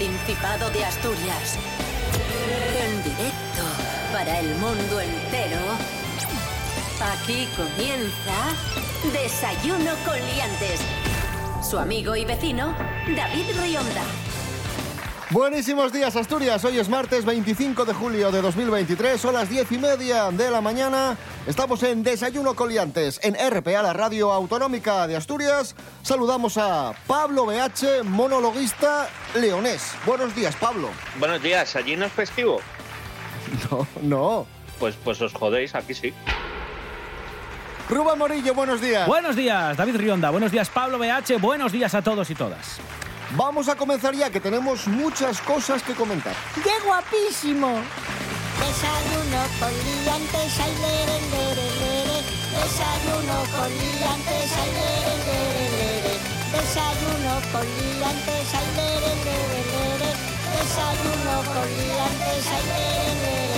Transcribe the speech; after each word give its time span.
Principado 0.00 0.70
de 0.70 0.82
Asturias. 0.82 1.58
En 2.74 3.02
directo 3.02 3.62
para 4.14 4.40
el 4.40 4.48
mundo 4.54 4.98
entero. 4.98 5.58
Aquí 7.12 7.46
comienza 7.54 9.12
Desayuno 9.12 9.90
con 10.06 10.18
Liantes. 10.18 10.80
Su 11.62 11.78
amigo 11.78 12.16
y 12.16 12.24
vecino, 12.24 12.74
David 13.14 13.44
Rionda. 13.60 14.02
Buenísimos 15.28 15.92
días, 15.92 16.16
Asturias. 16.16 16.64
Hoy 16.64 16.78
es 16.78 16.88
martes 16.88 17.26
25 17.26 17.84
de 17.84 17.92
julio 17.92 18.32
de 18.32 18.40
2023, 18.40 19.20
son 19.20 19.34
las 19.34 19.50
10 19.50 19.70
y 19.70 19.78
media 19.78 20.30
de 20.30 20.50
la 20.50 20.62
mañana. 20.62 21.18
Estamos 21.46 21.82
en 21.82 22.02
Desayuno 22.02 22.54
Coliantes, 22.54 23.18
en 23.22 23.34
RPA, 23.34 23.82
la 23.82 23.94
radio 23.94 24.30
autonómica 24.30 25.06
de 25.06 25.16
Asturias. 25.16 25.74
Saludamos 26.02 26.58
a 26.58 26.92
Pablo 27.06 27.46
BH, 27.46 28.04
monologuista 28.04 29.08
leonés. 29.34 29.94
Buenos 30.04 30.34
días, 30.36 30.54
Pablo. 30.56 30.90
Buenos 31.18 31.42
días, 31.42 31.74
¿allí 31.76 31.96
no 31.96 32.06
es 32.06 32.12
festivo? 32.12 32.60
No, 33.70 33.86
no. 34.02 34.46
Pues, 34.78 34.94
pues 35.02 35.20
os 35.22 35.32
jodéis, 35.32 35.74
aquí 35.74 35.94
sí. 35.94 36.14
Rubén 37.88 38.18
Morillo, 38.18 38.54
buenos 38.54 38.80
días. 38.80 39.08
Buenos 39.08 39.34
días, 39.34 39.76
David 39.76 39.96
Rionda. 39.96 40.30
Buenos 40.30 40.52
días, 40.52 40.68
Pablo 40.68 40.98
BH. 40.98 41.40
Buenos 41.40 41.72
días 41.72 41.94
a 41.94 42.02
todos 42.02 42.30
y 42.30 42.34
todas. 42.34 42.78
Vamos 43.36 43.68
a 43.68 43.76
comenzar 43.76 44.14
ya, 44.14 44.30
que 44.30 44.40
tenemos 44.40 44.86
muchas 44.86 45.40
cosas 45.40 45.82
que 45.82 45.94
comentar. 45.94 46.34
¡Qué 46.62 46.70
guapísimo! 46.86 47.80
Desayuno 48.60 49.40
con 49.58 49.72
liantes, 49.84 50.60
ay, 50.60 50.74
lere, 50.84 51.16
lere, 51.32 51.66
lere. 51.80 52.18
Desayuno 52.56 53.36
con 53.54 53.70
liantes, 53.80 54.52
ay, 54.60 54.70
lere, 54.78 55.14
lere, 55.26 55.64
lere. 55.78 56.14
Desayuno 56.52 57.34
con 57.52 57.66
liantes, 57.78 58.48
ay, 58.58 58.68
lere, 58.76 59.12
lere, 59.26 59.60
lere. 59.72 60.10
Desayuno 60.54 61.34
con 61.52 61.68
liantes, 61.78 62.46
ay, 62.56 62.64
lere, 62.70 63.14
lere. 63.22 63.49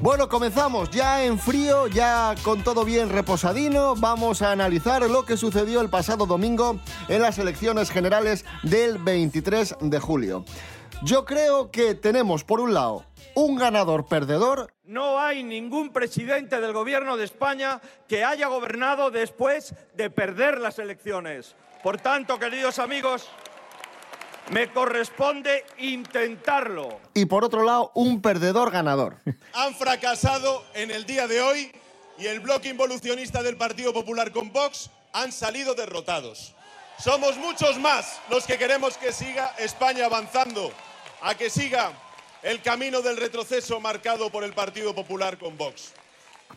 Bueno, 0.00 0.28
comenzamos 0.28 0.90
ya 0.90 1.24
en 1.24 1.40
frío, 1.40 1.88
ya 1.88 2.36
con 2.44 2.62
todo 2.62 2.84
bien 2.84 3.08
reposadino. 3.08 3.96
Vamos 3.96 4.42
a 4.42 4.52
analizar 4.52 5.02
lo 5.10 5.24
que 5.24 5.36
sucedió 5.36 5.80
el 5.80 5.90
pasado 5.90 6.24
domingo 6.24 6.78
en 7.08 7.20
las 7.20 7.38
elecciones 7.38 7.90
generales 7.90 8.44
del 8.62 8.98
23 8.98 9.74
de 9.80 9.98
julio. 9.98 10.44
Yo 11.02 11.24
creo 11.24 11.72
que 11.72 11.96
tenemos, 11.96 12.44
por 12.44 12.60
un 12.60 12.74
lado, 12.74 13.04
un 13.34 13.56
ganador 13.56 14.06
perdedor. 14.06 14.72
No 14.84 15.18
hay 15.18 15.42
ningún 15.42 15.92
presidente 15.92 16.60
del 16.60 16.72
gobierno 16.72 17.16
de 17.16 17.24
España 17.24 17.80
que 18.06 18.24
haya 18.24 18.46
gobernado 18.46 19.10
después 19.10 19.74
de 19.96 20.10
perder 20.10 20.60
las 20.60 20.78
elecciones. 20.78 21.56
Por 21.82 22.00
tanto, 22.00 22.38
queridos 22.38 22.78
amigos, 22.78 23.28
me 24.50 24.70
corresponde 24.72 25.64
intentarlo. 25.78 27.00
Y 27.14 27.26
por 27.26 27.44
otro 27.44 27.62
lado, 27.64 27.90
un 27.94 28.22
perdedor 28.22 28.70
ganador. 28.70 29.16
han 29.52 29.74
fracasado 29.74 30.64
en 30.74 30.90
el 30.90 31.06
día 31.06 31.26
de 31.26 31.40
hoy 31.40 31.72
y 32.18 32.26
el 32.26 32.40
bloque 32.40 32.68
involucionista 32.68 33.42
del 33.42 33.56
Partido 33.56 33.92
Popular 33.92 34.32
con 34.32 34.52
Vox 34.52 34.90
han 35.12 35.32
salido 35.32 35.74
derrotados. 35.74 36.54
Somos 36.98 37.36
muchos 37.36 37.78
más 37.78 38.20
los 38.28 38.44
que 38.44 38.58
queremos 38.58 38.96
que 38.96 39.12
siga 39.12 39.54
España 39.58 40.06
avanzando, 40.06 40.72
a 41.22 41.34
que 41.36 41.48
siga 41.48 41.92
el 42.42 42.60
camino 42.60 43.02
del 43.02 43.16
retroceso 43.16 43.80
marcado 43.80 44.30
por 44.30 44.42
el 44.44 44.52
Partido 44.52 44.94
Popular 44.94 45.38
con 45.38 45.56
Vox. 45.56 45.92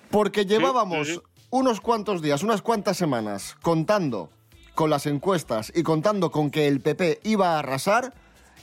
Porque 0.10 0.46
llevábamos 0.46 1.22
unos 1.50 1.82
cuantos 1.82 2.22
días, 2.22 2.44
unas 2.44 2.62
cuantas 2.62 2.98
semanas 2.98 3.56
contando 3.62 4.30
con 4.76 4.90
las 4.90 5.06
encuestas 5.06 5.72
y 5.76 5.84
contando 5.84 6.32
con 6.32 6.52
que 6.52 6.68
el 6.68 6.82
PP 6.82 7.22
iba 7.24 7.56
a 7.56 7.60
arrasar 7.60 8.14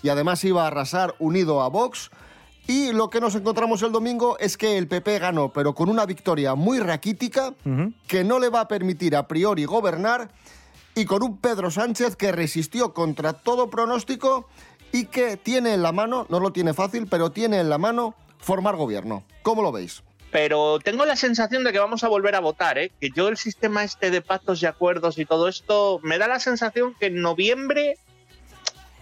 y 0.02 0.08
además 0.08 0.44
iba 0.44 0.64
a 0.64 0.68
arrasar 0.68 1.14
unido 1.18 1.62
a 1.62 1.68
Vox. 1.68 2.10
Y 2.66 2.92
lo 2.92 3.08
que 3.08 3.20
nos 3.20 3.34
encontramos 3.34 3.82
el 3.82 3.92
domingo 3.92 4.38
es 4.38 4.58
que 4.58 4.76
el 4.76 4.88
PP 4.88 5.18
ganó, 5.20 5.52
pero 5.52 5.74
con 5.74 5.88
una 5.88 6.04
victoria 6.04 6.54
muy 6.54 6.78
raquítica 6.78 7.54
que 8.06 8.24
no 8.24 8.38
le 8.38 8.50
va 8.50 8.60
a 8.60 8.68
permitir 8.68 9.16
a 9.16 9.26
priori 9.26 9.64
gobernar 9.64 10.30
y 10.94 11.06
con 11.06 11.22
un 11.22 11.38
Pedro 11.38 11.70
Sánchez 11.70 12.16
que 12.16 12.32
resistió 12.32 12.92
contra 12.92 13.32
todo 13.32 13.70
pronóstico 13.70 14.48
y 14.92 15.06
que 15.06 15.36
tiene 15.36 15.72
en 15.72 15.82
la 15.82 15.92
mano, 15.92 16.26
no 16.28 16.40
lo 16.40 16.52
tiene 16.52 16.74
fácil, 16.74 17.06
pero 17.06 17.30
tiene 17.30 17.58
en 17.58 17.70
la 17.70 17.78
mano 17.78 18.14
formar 18.38 18.76
gobierno. 18.76 19.22
¿Cómo 19.42 19.62
lo 19.62 19.72
veis? 19.72 20.02
Pero 20.30 20.78
tengo 20.78 21.06
la 21.06 21.16
sensación 21.16 21.64
de 21.64 21.72
que 21.72 21.78
vamos 21.78 22.04
a 22.04 22.08
volver 22.08 22.34
a 22.34 22.40
votar, 22.40 22.78
¿eh? 22.78 22.92
Que 23.00 23.10
yo 23.10 23.28
el 23.28 23.36
sistema 23.36 23.84
este 23.84 24.10
de 24.10 24.20
pactos 24.20 24.62
y 24.62 24.66
acuerdos 24.66 25.18
y 25.18 25.24
todo 25.24 25.48
esto, 25.48 26.00
me 26.02 26.18
da 26.18 26.28
la 26.28 26.38
sensación 26.40 26.94
que 26.98 27.06
en 27.06 27.22
noviembre 27.22 27.96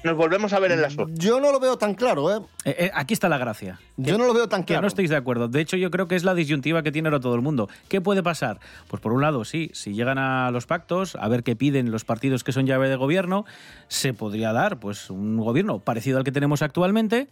nos 0.07 0.17
volvemos 0.17 0.53
a 0.53 0.61
ver 0.61 0.71
en 0.71 0.81
la 0.81 0.89
SUR. 0.89 1.11
Yo 1.15 1.41
no 1.41 1.51
lo 1.51 1.59
veo 1.59 1.79
tan 1.79 1.95
claro, 1.95 2.33
¿eh? 2.33 2.41
Eh, 2.65 2.77
eh, 2.79 2.91
aquí 2.95 3.13
está 3.13 3.29
la 3.29 3.39
gracia. 3.39 3.81
Yo 3.97 4.17
no 4.17 4.27
lo 4.27 4.35
veo 4.35 4.49
tan 4.49 4.63
Que 4.63 4.69
claro. 4.69 4.83
no 4.83 4.89
estáis 4.89 5.11
de 5.11 5.17
acuerdo. 5.17 5.49
De 5.49 5.61
hecho, 5.61 5.77
yo 5.77 5.91
creo 5.91 6.07
que 6.07 6.15
es 6.15 6.23
la 6.23 6.35
disyuntiva 6.35 6.85
que 6.85 6.93
tiene 6.93 7.09
ahora 7.09 7.19
todo 7.19 7.35
el 7.35 7.43
mundo. 7.43 7.69
¿Qué 7.89 8.01
puede 8.01 8.23
pasar? 8.23 8.61
Pues 8.87 9.03
por 9.03 9.13
un 9.13 9.21
lado, 9.21 9.45
sí, 9.45 9.71
si 9.75 9.95
llegan 9.95 10.19
a 10.19 10.51
los 10.53 10.67
pactos, 10.67 11.17
a 11.17 11.27
ver 11.29 11.43
qué 11.43 11.57
piden 11.57 11.91
los 11.91 12.05
partidos 12.05 12.45
que 12.45 12.53
son 12.53 12.67
llave 12.67 12.89
de 12.89 12.95
gobierno, 12.95 13.47
se 13.89 14.15
podría 14.15 14.53
dar 14.53 14.79
pues 14.79 15.11
un 15.11 15.39
gobierno 15.39 15.81
parecido 15.81 16.19
al 16.19 16.25
que 16.25 16.33
tenemos 16.33 16.63
actualmente. 16.63 17.29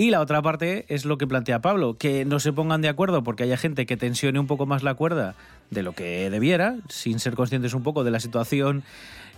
Y 0.00 0.08
la 0.08 0.22
otra 0.22 0.40
parte 0.40 0.86
es 0.88 1.04
lo 1.04 1.18
que 1.18 1.26
plantea 1.26 1.60
Pablo, 1.60 1.98
que 1.98 2.24
no 2.24 2.40
se 2.40 2.54
pongan 2.54 2.80
de 2.80 2.88
acuerdo 2.88 3.22
porque 3.22 3.42
haya 3.42 3.58
gente 3.58 3.84
que 3.84 3.98
tensione 3.98 4.40
un 4.40 4.46
poco 4.46 4.64
más 4.64 4.82
la 4.82 4.94
cuerda 4.94 5.34
de 5.68 5.82
lo 5.82 5.92
que 5.92 6.30
debiera, 6.30 6.76
sin 6.88 7.20
ser 7.20 7.34
conscientes 7.34 7.74
un 7.74 7.82
poco 7.82 8.02
de 8.02 8.10
la 8.10 8.18
situación 8.18 8.82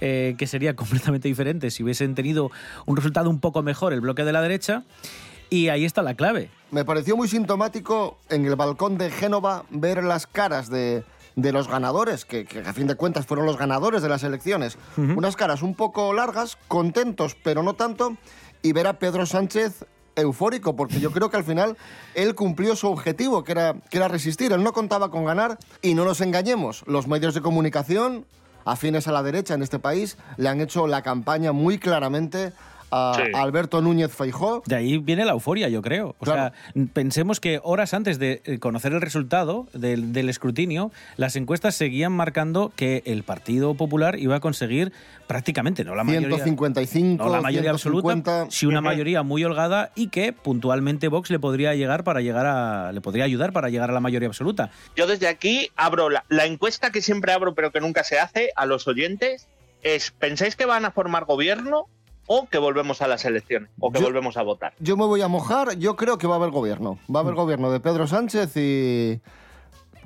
eh, 0.00 0.36
que 0.38 0.46
sería 0.46 0.76
completamente 0.76 1.26
diferente 1.26 1.72
si 1.72 1.82
hubiesen 1.82 2.14
tenido 2.14 2.52
un 2.86 2.96
resultado 2.96 3.28
un 3.28 3.40
poco 3.40 3.64
mejor 3.64 3.92
el 3.92 4.02
bloque 4.02 4.22
de 4.22 4.32
la 4.32 4.40
derecha. 4.40 4.84
Y 5.50 5.68
ahí 5.68 5.84
está 5.84 6.00
la 6.00 6.14
clave. 6.14 6.48
Me 6.70 6.84
pareció 6.84 7.16
muy 7.16 7.26
sintomático 7.26 8.20
en 8.30 8.44
el 8.46 8.54
balcón 8.54 8.98
de 8.98 9.10
Génova 9.10 9.64
ver 9.68 10.04
las 10.04 10.28
caras 10.28 10.70
de, 10.70 11.02
de 11.34 11.52
los 11.52 11.66
ganadores, 11.66 12.24
que, 12.24 12.44
que 12.44 12.60
a 12.60 12.72
fin 12.72 12.86
de 12.86 12.94
cuentas 12.94 13.26
fueron 13.26 13.46
los 13.46 13.58
ganadores 13.58 14.00
de 14.00 14.08
las 14.08 14.22
elecciones. 14.22 14.78
Unas 14.96 15.34
caras 15.34 15.60
un 15.60 15.74
poco 15.74 16.12
largas, 16.12 16.56
contentos, 16.68 17.34
pero 17.42 17.64
no 17.64 17.74
tanto, 17.74 18.16
y 18.62 18.72
ver 18.72 18.86
a 18.86 19.00
Pedro 19.00 19.26
Sánchez 19.26 19.84
eufórico, 20.16 20.76
porque 20.76 21.00
yo 21.00 21.10
creo 21.10 21.30
que 21.30 21.36
al 21.36 21.44
final 21.44 21.76
él 22.14 22.34
cumplió 22.34 22.76
su 22.76 22.88
objetivo, 22.88 23.44
que 23.44 23.52
era, 23.52 23.74
que 23.90 23.96
era 23.96 24.08
resistir. 24.08 24.52
Él 24.52 24.62
no 24.62 24.72
contaba 24.72 25.10
con 25.10 25.24
ganar, 25.24 25.58
y 25.80 25.94
no 25.94 26.04
nos 26.04 26.20
engañemos, 26.20 26.84
los 26.86 27.06
medios 27.06 27.34
de 27.34 27.40
comunicación 27.40 28.26
afines 28.64 29.08
a 29.08 29.12
la 29.12 29.22
derecha 29.22 29.54
en 29.54 29.62
este 29.62 29.78
país 29.78 30.16
le 30.36 30.48
han 30.48 30.60
hecho 30.60 30.86
la 30.86 31.02
campaña 31.02 31.52
muy 31.52 31.78
claramente 31.78 32.52
a 32.92 33.14
Sí. 33.16 33.22
a 33.34 33.42
Alberto 33.42 33.80
Núñez 33.82 34.12
Feijó. 34.14 34.62
De 34.66 34.76
ahí 34.76 34.98
viene 34.98 35.24
la 35.24 35.32
euforia, 35.32 35.68
yo 35.68 35.82
creo. 35.82 36.14
O 36.18 36.24
Claro. 36.24 36.52
sea, 36.74 36.84
pensemos 36.92 37.40
que 37.40 37.60
horas 37.64 37.94
antes 37.94 38.18
de 38.18 38.42
eh, 38.44 38.58
conocer 38.58 38.92
el 38.92 39.00
resultado 39.00 39.66
del, 39.72 40.12
del 40.12 40.28
escrutinio, 40.28 40.92
las 41.16 41.34
encuestas 41.36 41.74
seguían 41.74 42.12
marcando 42.12 42.72
que 42.76 43.02
el 43.06 43.22
Partido 43.24 43.74
Popular 43.74 44.18
iba 44.18 44.36
a 44.36 44.40
conseguir 44.40 44.92
prácticamente, 45.26 45.84
no 45.84 45.94
la 45.94 46.04
mayoría. 46.04 46.28
155, 46.28 47.24
no 47.24 47.30
la 47.30 47.40
mayoría 47.40 47.70
150. 47.70 48.30
absoluta, 48.40 48.50
sí 48.50 48.66
una 48.66 48.80
mayoría 48.82 49.22
muy 49.22 49.42
holgada 49.44 49.90
y 49.94 50.08
que 50.08 50.32
puntualmente 50.32 51.08
Vox 51.08 51.30
le 51.30 51.38
podría 51.38 51.74
llegar 51.74 52.04
para 52.04 52.20
llegar 52.20 52.44
a 52.46 52.92
le 52.92 53.00
podría 53.00 53.24
ayudar 53.24 53.52
para 53.52 53.70
llegar 53.70 53.88
a 53.90 53.92
la 53.94 54.00
mayoría 54.00 54.28
absoluta. 54.28 54.70
Yo 54.94 55.06
desde 55.06 55.28
aquí 55.28 55.70
abro 55.76 56.10
la, 56.10 56.24
la 56.28 56.44
encuesta 56.46 56.90
que 56.90 57.00
siempre 57.00 57.32
abro 57.32 57.54
pero 57.54 57.70
que 57.72 57.80
nunca 57.80 58.04
se 58.04 58.18
hace 58.18 58.50
a 58.56 58.66
los 58.66 58.86
oyentes 58.86 59.48
es 59.82 60.10
¿pensáis 60.10 60.54
que 60.56 60.66
van 60.66 60.84
a 60.84 60.90
formar 60.90 61.24
gobierno 61.24 61.86
o 62.26 62.46
que 62.48 62.58
volvemos 62.58 63.02
a 63.02 63.08
las 63.08 63.24
elecciones 63.24 63.68
o 63.80 63.90
que 63.92 63.98
Yo- 64.00 64.06
volvemos 64.06 64.36
a 64.36 64.42
votar? 64.42 64.74
Yo 64.78 64.96
me 64.96 65.04
voy 65.06 65.20
a 65.22 65.28
mojar, 65.28 65.76
yo 65.78 65.96
creo 65.96 66.18
que 66.18 66.26
va 66.26 66.34
a 66.34 66.36
haber 66.38 66.50
gobierno. 66.50 66.98
Va 67.14 67.20
a 67.20 67.22
haber 67.22 67.34
gobierno 67.34 67.70
de 67.70 67.80
Pedro 67.80 68.06
Sánchez 68.06 68.56
y 68.56 69.20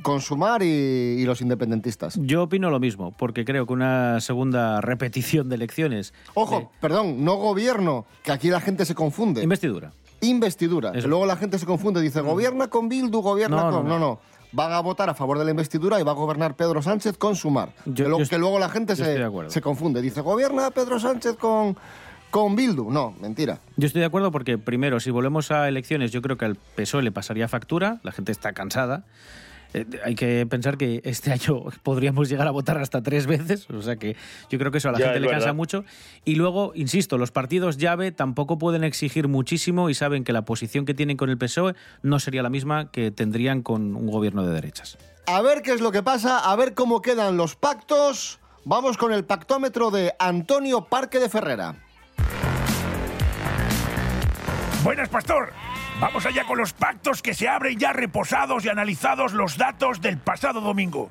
Consumar 0.02 0.62
y, 0.62 0.66
y 0.66 1.24
los 1.24 1.40
independentistas. 1.40 2.18
Yo 2.22 2.44
opino 2.44 2.70
lo 2.70 2.78
mismo, 2.78 3.12
porque 3.16 3.44
creo 3.44 3.66
que 3.66 3.72
una 3.72 4.20
segunda 4.20 4.80
repetición 4.80 5.48
de 5.48 5.56
elecciones 5.56 6.12
Ojo, 6.34 6.58
de 6.60 6.68
perdón, 6.80 7.24
no 7.24 7.36
gobierno, 7.36 8.04
que 8.22 8.30
aquí 8.30 8.48
la 8.50 8.60
gente 8.60 8.84
se 8.84 8.94
confunde. 8.94 9.42
investidura. 9.42 9.92
Investidura. 10.20 10.92
que 10.92 11.02
luego 11.02 11.26
la 11.26 11.36
gente 11.36 11.58
se 11.58 11.66
confunde, 11.66 12.00
dice, 12.00 12.20
gobierna 12.20 12.68
con 12.68 12.88
Bildu, 12.88 13.20
gobierna 13.20 13.56
No, 13.56 13.70
no, 13.70 13.76
con... 13.78 13.88
no. 13.88 13.98
No, 13.98 14.06
no. 14.06 14.20
Van 14.52 14.72
a 14.72 14.80
votar 14.80 15.10
a 15.10 15.14
favor 15.14 15.38
de 15.38 15.44
la 15.44 15.50
investidura 15.50 15.98
y 16.00 16.02
va 16.04 16.12
a 16.12 16.14
gobernar 16.14 16.54
Pedro 16.56 16.80
Sánchez 16.80 17.18
con 17.18 17.34
Sumar. 17.36 17.74
Yo- 17.84 18.04
que, 18.04 18.08
lo- 18.10 18.18
yo 18.20 18.28
que 18.28 18.38
luego 18.38 18.58
la 18.58 18.68
gente 18.68 18.96
se, 18.96 19.18
se 19.48 19.60
confunde. 19.60 20.00
Dice, 20.00 20.20
gobierna 20.20 20.70
Pedro 20.70 20.98
Sánchez 21.00 21.36
con, 21.36 21.76
con 22.36 22.54
Bildu. 22.54 22.90
No, 22.90 23.14
mentira. 23.18 23.60
Yo 23.78 23.86
estoy 23.86 24.00
de 24.00 24.06
acuerdo 24.06 24.30
porque, 24.30 24.58
primero, 24.58 25.00
si 25.00 25.10
volvemos 25.10 25.50
a 25.50 25.68
elecciones, 25.68 26.12
yo 26.12 26.20
creo 26.20 26.36
que 26.36 26.44
al 26.44 26.56
PSOE 26.56 27.02
le 27.02 27.10
pasaría 27.10 27.48
factura, 27.48 27.98
la 28.02 28.12
gente 28.12 28.30
está 28.30 28.52
cansada. 28.52 29.04
Eh, 29.72 29.86
hay 30.04 30.14
que 30.16 30.44
pensar 30.44 30.76
que 30.76 31.00
este 31.04 31.32
año 31.36 31.62
podríamos 31.82 32.28
llegar 32.28 32.46
a 32.46 32.50
votar 32.50 32.76
hasta 32.76 33.02
tres 33.02 33.26
veces, 33.26 33.70
o 33.70 33.80
sea 33.80 33.96
que 33.96 34.16
yo 34.50 34.58
creo 34.58 34.70
que 34.70 34.76
eso 34.78 34.90
a 34.90 34.92
la 34.92 34.98
Ya, 34.98 35.06
gente 35.06 35.20
le 35.20 35.30
cansa 35.30 35.54
mucho. 35.54 35.86
Y 36.26 36.34
luego, 36.34 36.72
insisto, 36.74 37.16
los 37.16 37.30
partidos 37.30 37.78
llave 37.78 38.12
tampoco 38.12 38.58
pueden 38.58 38.84
exigir 38.84 39.28
muchísimo 39.28 39.88
y 39.88 39.94
saben 39.94 40.22
que 40.22 40.34
la 40.34 40.44
posición 40.44 40.84
que 40.84 40.92
tienen 40.92 41.16
con 41.16 41.30
el 41.30 41.38
PSOE 41.38 41.74
no 42.02 42.20
sería 42.20 42.42
la 42.42 42.50
misma 42.50 42.90
que 42.90 43.10
tendrían 43.10 43.62
con 43.62 43.96
un 43.96 44.08
gobierno 44.08 44.44
de 44.44 44.52
derechas. 44.52 44.98
A 45.26 45.40
ver 45.40 45.62
qué 45.62 45.72
es 45.72 45.80
lo 45.80 45.90
que 45.90 46.02
pasa, 46.02 46.38
a 46.38 46.54
ver 46.54 46.74
cómo 46.74 47.00
quedan 47.00 47.38
los 47.38 47.56
pactos. 47.56 48.40
Vamos 48.66 48.98
con 48.98 49.14
el 49.14 49.24
pactómetro 49.24 49.90
de 49.90 50.12
Antonio 50.18 50.84
Parque 50.84 51.18
de 51.18 51.30
Ferrera. 51.30 51.85
Buenas, 54.86 55.08
pastor. 55.08 55.52
Vamos 55.98 56.26
allá 56.26 56.44
con 56.44 56.58
los 56.58 56.72
pactos 56.72 57.20
que 57.20 57.34
se 57.34 57.48
abren 57.48 57.76
ya 57.76 57.92
reposados 57.92 58.64
y 58.64 58.68
analizados 58.68 59.32
los 59.32 59.58
datos 59.58 60.00
del 60.00 60.16
pasado 60.16 60.60
domingo. 60.60 61.10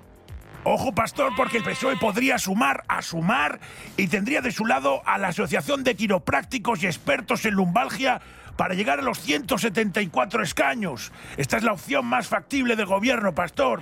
Ojo, 0.63 0.95
pastor, 0.95 1.33
porque 1.35 1.57
el 1.57 1.65
PSOE 1.65 1.97
podría 1.97 2.39
sumar 2.39 2.85
a 2.87 3.01
sumar 3.01 3.59
y 3.97 4.07
tendría 4.07 4.39
de 4.39 4.53
su 4.53 4.65
lado 4.65 5.01
a 5.05 5.17
la 5.17 5.27
Asociación 5.27 5.83
de 5.83 5.97
Quiroprácticos 5.97 6.83
y 6.83 6.85
Expertos 6.85 7.45
en 7.45 7.55
Lumbalgia 7.55 8.21
para 8.57 8.73
llegar 8.73 8.99
a 8.99 9.03
los 9.03 9.19
174 9.19 10.43
escaños. 10.43 11.11
Esta 11.37 11.57
es 11.57 11.63
la 11.63 11.73
opción 11.73 12.05
más 12.05 12.27
factible 12.27 12.75
de 12.75 12.85
gobierno, 12.85 13.33
pastor. 13.35 13.81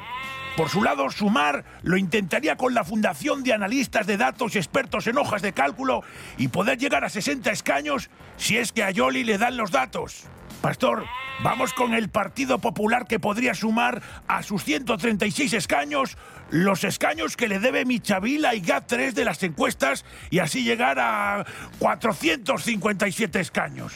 Por 0.56 0.70
su 0.70 0.84
lado, 0.84 1.10
Sumar 1.10 1.66
lo 1.82 1.98
intentaría 1.98 2.58
con 2.58 2.76
la 2.76 2.84
Fundación 2.84 3.44
de 3.44 3.54
Analistas 3.54 4.06
de 4.06 4.18
Datos 4.18 4.54
y 4.56 4.60
Expertos 4.60 5.08
en 5.08 5.18
Hojas 5.18 5.42
de 5.42 5.54
Cálculo 5.54 6.04
y 6.38 6.50
poder 6.50 6.78
llegar 6.78 7.04
a 7.04 7.10
60 7.10 7.52
escaños 7.52 8.12
si 8.38 8.58
es 8.58 8.72
que 8.72 8.84
a 8.84 8.92
Yoli 8.92 9.24
le 9.24 9.40
dan 9.40 9.58
los 9.58 9.72
datos. 9.72 10.26
Pastor, 10.62 11.06
vamos 11.44 11.74
con 11.74 11.94
el 11.94 12.10
Partido 12.10 12.60
Popular 12.60 13.08
que 13.08 13.20
podría 13.20 13.56
sumar 13.56 14.02
a 14.28 14.44
sus 14.44 14.64
136 14.64 15.54
escaños 15.54 16.18
los 16.52 16.84
escaños 16.84 17.36
que 17.36 17.48
le 17.48 17.60
debe 17.60 17.84
Michavila 17.84 18.54
y 18.54 18.62
GAT3 18.62 19.14
de 19.14 19.26
las 19.26 19.42
encuestas 19.42 20.06
y 20.30 20.40
así 20.40 20.64
llegar 20.64 21.00
a 21.00 21.46
457 21.80 23.40
escaños. 23.40 23.94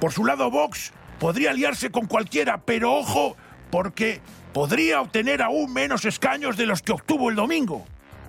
Por 0.00 0.12
su 0.12 0.24
lado, 0.24 0.50
Vox 0.50 0.92
podría 1.18 1.50
aliarse 1.50 1.90
con 1.90 2.06
cualquiera, 2.06 2.62
pero 2.64 2.94
ojo, 2.94 3.36
porque 3.70 4.20
podría 4.54 5.00
obtener 5.02 5.42
aún 5.42 5.72
menos 5.72 6.06
escaños 6.06 6.56
de 6.56 6.66
los 6.66 6.80
que 6.80 6.92
obtuvo 6.92 7.28
el 7.28 7.36
domingo. 7.36 7.84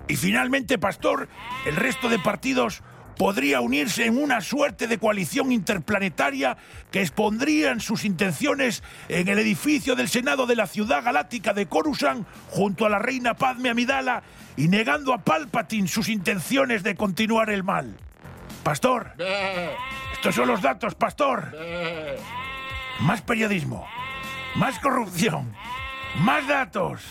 Y 0.06 0.16
finalmente, 0.16 0.78
Pastor, 0.78 1.28
el 1.64 1.76
resto 1.76 2.10
de 2.10 2.18
partidos 2.18 2.82
podría 3.16 3.60
unirse 3.60 4.04
en 4.04 4.18
una 4.18 4.40
suerte 4.40 4.86
de 4.86 4.98
coalición 4.98 5.52
interplanetaria 5.52 6.56
que 6.90 7.00
expondrían 7.00 7.80
sus 7.80 8.04
intenciones 8.04 8.82
en 9.08 9.28
el 9.28 9.38
edificio 9.38 9.94
del 9.94 10.08
Senado 10.08 10.46
de 10.46 10.56
la 10.56 10.66
ciudad 10.66 11.02
galáctica 11.02 11.54
de 11.54 11.66
Coruscant 11.66 12.26
junto 12.50 12.84
a 12.84 12.90
la 12.90 12.98
reina 12.98 13.34
Padme 13.34 13.70
Amidala 13.70 14.22
y 14.56 14.68
negando 14.68 15.14
a 15.14 15.24
Palpatine 15.24 15.88
sus 15.88 16.08
intenciones 16.08 16.82
de 16.82 16.94
continuar 16.96 17.48
el 17.50 17.64
mal. 17.64 17.96
Pastor, 18.62 19.12
estos 20.12 20.34
son 20.34 20.46
los 20.46 20.62
datos, 20.62 20.94
Pastor. 20.94 21.56
Más 23.00 23.20
periodismo, 23.22 23.86
más 24.54 24.78
corrupción, 24.78 25.52
más 26.20 26.46
datos, 26.46 27.02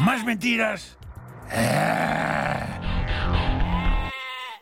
más 0.00 0.24
mentiras. 0.24 0.96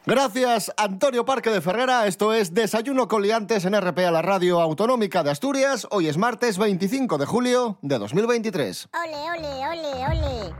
Gracias, 0.06 0.73
Antonio 0.79 1.26
Parque 1.26 1.50
de 1.50 1.61
Ferrera. 1.61 2.06
Esto 2.06 2.32
es 2.32 2.55
Desayuno 2.55 3.09
Coliantes 3.09 3.67
en 3.67 3.79
RPA, 3.79 4.11
la 4.11 4.23
radio 4.23 4.59
autonómica 4.61 5.23
de 5.23 5.31
Asturias. 5.31 5.87
Hoy 5.91 6.09
es 6.09 6.17
martes 6.17 6.56
25 6.56 7.19
de 7.19 7.26
julio 7.26 7.79
de 7.82 7.99
2023. 7.99 8.88
Ole, 9.05 9.38
ole, 9.38 9.69
ole, 9.69 10.06
ole. 10.06 10.55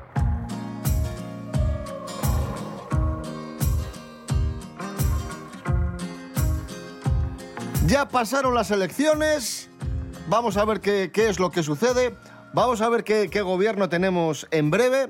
Ya 7.89 8.09
pasaron 8.09 8.55
las 8.55 8.71
elecciones. 8.71 9.69
Vamos 10.29 10.57
a 10.57 10.65
ver 10.65 10.81
qué, 10.81 11.11
qué 11.13 11.29
es 11.29 11.41
lo 11.41 11.51
que 11.51 11.63
sucede. 11.63 12.15
Vamos 12.53 12.81
a 12.83 12.89
ver 12.89 13.03
qué, 13.03 13.29
qué 13.31 13.41
gobierno 13.41 13.89
tenemos 13.89 14.47
en 14.51 14.71
breve. 14.71 15.09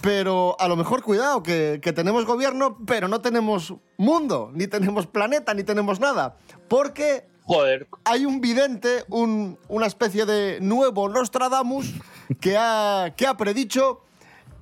Pero 0.00 0.56
a 0.58 0.68
lo 0.68 0.76
mejor 0.76 1.02
cuidado, 1.02 1.42
que, 1.42 1.80
que 1.82 1.92
tenemos 1.92 2.24
gobierno, 2.26 2.78
pero 2.86 3.08
no 3.08 3.20
tenemos 3.20 3.74
mundo, 3.96 4.50
ni 4.54 4.66
tenemos 4.66 5.06
planeta, 5.06 5.54
ni 5.54 5.62
tenemos 5.62 5.98
nada. 6.00 6.36
Porque 6.68 7.26
Joder. 7.44 7.86
hay 8.04 8.26
un 8.26 8.40
vidente, 8.40 9.04
un- 9.08 9.58
una 9.68 9.86
especie 9.86 10.26
de 10.26 10.58
nuevo 10.60 11.08
Nostradamus, 11.08 11.94
que 12.40 12.56
ha, 12.58 13.14
que 13.16 13.26
ha 13.26 13.36
predicho 13.36 14.02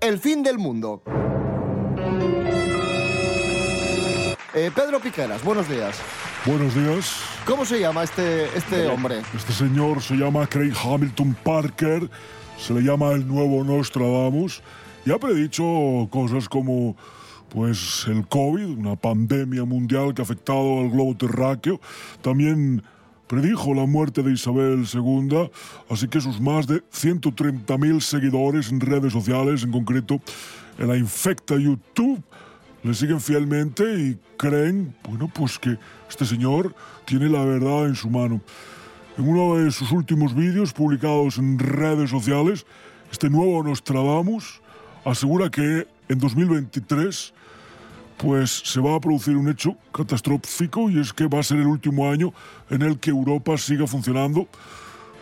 el 0.01 0.19
fin 0.21 0.45
del 0.45 0.59
mundo. 0.59 1.03
Eh, 4.63 4.71
Pedro 4.73 5.01
Piqueras, 5.01 5.43
buenos 5.43 5.69
días. 5.69 5.99
Buenos 6.47 6.73
días. 6.77 7.17
¿Cómo 7.45 7.65
se 7.65 7.81
llama 7.81 8.05
este, 8.05 8.45
este 8.57 8.87
hombre? 8.87 9.21
Este 9.35 9.53
señor 9.53 10.01
se 10.01 10.15
llama 10.15 10.47
Craig 10.47 10.73
Hamilton 10.85 11.37
Parker, 11.43 12.09
se 12.57 12.73
le 12.73 12.83
llama 12.83 13.11
el 13.11 13.27
nuevo 13.27 13.65
Nostradamus 13.65 14.63
y 15.05 15.11
ha 15.11 15.19
predicho 15.19 15.65
cosas 16.13 16.49
como 16.49 16.97
pues 17.49 18.05
el 18.07 18.25
COVID, 18.29 18.79
una 18.79 18.95
pandemia 18.95 19.65
mundial 19.65 20.15
que 20.15 20.23
ha 20.23 20.25
afectado 20.25 20.79
al 20.79 20.91
globo 20.91 21.17
terráqueo. 21.17 21.81
También 22.21 22.85
predijo 23.27 23.75
la 23.75 23.87
muerte 23.87 24.23
de 24.23 24.31
Isabel 24.31 24.87
II, 24.95 25.51
así 25.91 26.07
que 26.07 26.21
sus 26.21 26.41
más 26.41 26.69
de 26.69 26.85
130.000 26.85 28.01
seguidores 28.01 28.71
en 28.71 28.79
redes 28.79 29.13
sociales, 29.13 29.65
en 29.65 29.73
concreto 29.73 30.21
en 30.79 30.87
la 30.87 30.97
infecta 30.97 31.57
YouTube, 31.57 32.23
le 32.83 32.95
siguen 32.95 33.21
fielmente 33.21 33.85
y 33.85 34.19
creen, 34.37 34.95
bueno, 35.09 35.31
pues 35.33 35.59
que 35.59 35.79
este 36.09 36.25
señor 36.25 36.75
tiene 37.05 37.29
la 37.29 37.45
verdad 37.45 37.87
en 37.87 37.95
su 37.95 38.11
mano. 38.11 38.41
En 39.19 39.29
uno 39.29 39.57
de 39.57 39.71
sus 39.71 39.93
últimos 39.93 40.35
vídeos 40.35 40.73
publicados 40.73 41.39
en 41.39 41.59
redes 41.59 42.11
sociales, 42.11 42.67
este 43.11 43.29
nuevo 43.29 43.63
Nostradamus 43.63 44.61
asegura 45.05 45.51
que 45.51 45.87
en 46.09 46.19
2023 46.19 47.35
pues 48.17 48.63
se 48.65 48.81
va 48.81 48.95
a 48.95 49.01
producir 49.01 49.37
un 49.37 49.49
hecho 49.49 49.77
catastrófico 49.93 50.89
y 50.89 51.01
es 51.01 51.13
que 51.13 51.27
va 51.27 51.41
a 51.41 51.43
ser 51.43 51.59
el 51.59 51.67
último 51.67 52.11
año 52.11 52.33
en 52.71 52.83
el 52.83 52.99
que 52.99 53.11
Europa 53.11 53.59
siga 53.59 53.87
funcionando 53.87 54.47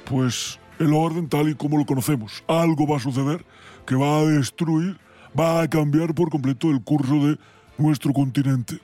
pues 0.04 0.58
el 0.78 0.92
orden 0.92 1.28
tal 1.28 1.48
y 1.48 1.54
como 1.54 1.78
lo 1.78 1.86
conocemos. 1.86 2.42
Algo 2.46 2.86
va 2.86 2.96
a 2.96 3.00
suceder 3.00 3.44
que 3.86 3.94
va 3.94 4.18
a 4.18 4.24
destruir, 4.24 4.98
va 5.38 5.62
a 5.62 5.68
cambiar 5.68 6.14
por 6.14 6.30
completo 6.30 6.70
el 6.70 6.82
curso 6.82 7.14
de 7.26 7.38
nuestro 7.78 8.12
continente. 8.12 8.78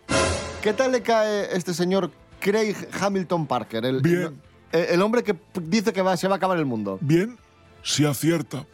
¿Qué 0.62 0.72
tal 0.72 0.92
le 0.92 1.02
cae 1.02 1.54
este 1.56 1.72
señor 1.74 2.10
Craig 2.40 2.74
Hamilton 3.00 3.46
Parker? 3.46 3.84
El, 3.84 4.00
Bien. 4.00 4.40
El, 4.72 4.80
el 4.86 5.02
hombre 5.02 5.22
que 5.22 5.36
dice 5.62 5.92
que 5.92 6.02
va, 6.02 6.16
se 6.16 6.26
va 6.28 6.34
a 6.34 6.36
acabar 6.38 6.58
el 6.58 6.66
mundo. 6.66 6.98
Bien, 7.00 7.36
si 7.82 8.04
acierta. 8.04 8.64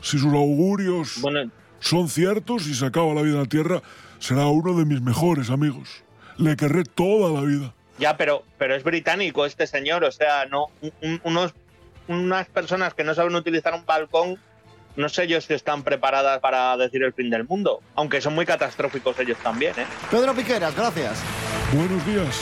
Si 0.00 0.18
sus 0.18 0.32
augurios 0.32 1.18
Bueno, 1.20 1.50
son 1.78 2.08
ciertos 2.08 2.66
y 2.66 2.74
se 2.74 2.86
acaba 2.86 3.14
la 3.14 3.22
vida 3.22 3.34
en 3.34 3.40
la 3.42 3.46
Tierra, 3.48 3.82
será 4.18 4.46
uno 4.46 4.76
de 4.76 4.84
mis 4.84 5.00
mejores 5.00 5.48
amigos. 5.50 6.02
Le 6.38 6.56
querré 6.56 6.82
toda 6.84 7.30
la 7.30 7.46
vida. 7.46 7.72
ya, 7.98 8.16
pero, 8.16 8.42
pero 8.58 8.74
es 8.74 8.82
británico 8.82 9.44
este 9.46 9.66
señor, 9.66 10.02
o 10.02 10.10
sea, 10.10 10.46
no, 10.46 10.66
un- 10.80 10.92
un- 11.02 11.20
unos, 11.24 11.54
unas 12.08 12.48
personas 12.48 12.94
que 12.94 13.04
no 13.04 13.14
saben 13.14 13.34
utilizar 13.36 13.74
un 13.74 13.84
balcón, 13.86 14.38
no 14.96 15.08
sé 15.08 15.26
yo 15.26 15.40
si 15.40 15.54
están 15.54 15.82
preparadas 15.82 16.40
para 16.40 16.76
decir 16.76 17.02
el 17.02 17.12
fin 17.12 17.30
del 17.30 17.44
mundo, 17.44 17.80
aunque 17.94 18.20
son 18.20 18.34
muy 18.34 18.46
catastróficos 18.46 19.18
ellos 19.18 19.38
también, 19.38 19.72
¿eh? 19.78 19.86
Pedro 20.10 20.34
Piqueras, 20.34 20.74
gracias. 20.76 21.22
Buenos 21.72 22.06
días. 22.06 22.40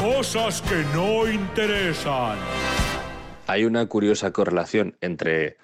Cosas 0.00 0.62
que 0.62 0.84
no 0.94 1.28
interesan. 1.28 2.38
Hay 3.46 3.64
una 3.64 3.86
curiosa 3.86 4.32
correlación 4.32 4.96
entre 5.00 5.56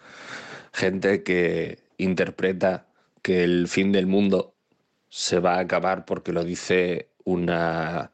gente 0.72 1.22
que 1.22 1.78
interpreta 1.96 2.86
que 3.22 3.44
el 3.44 3.68
fin 3.68 3.92
del 3.92 4.06
mundo 4.06 4.54
se 5.08 5.38
va 5.40 5.54
a 5.54 5.60
acabar 5.60 6.04
porque 6.04 6.32
lo 6.32 6.44
dice 6.44 7.08
una 7.24 8.10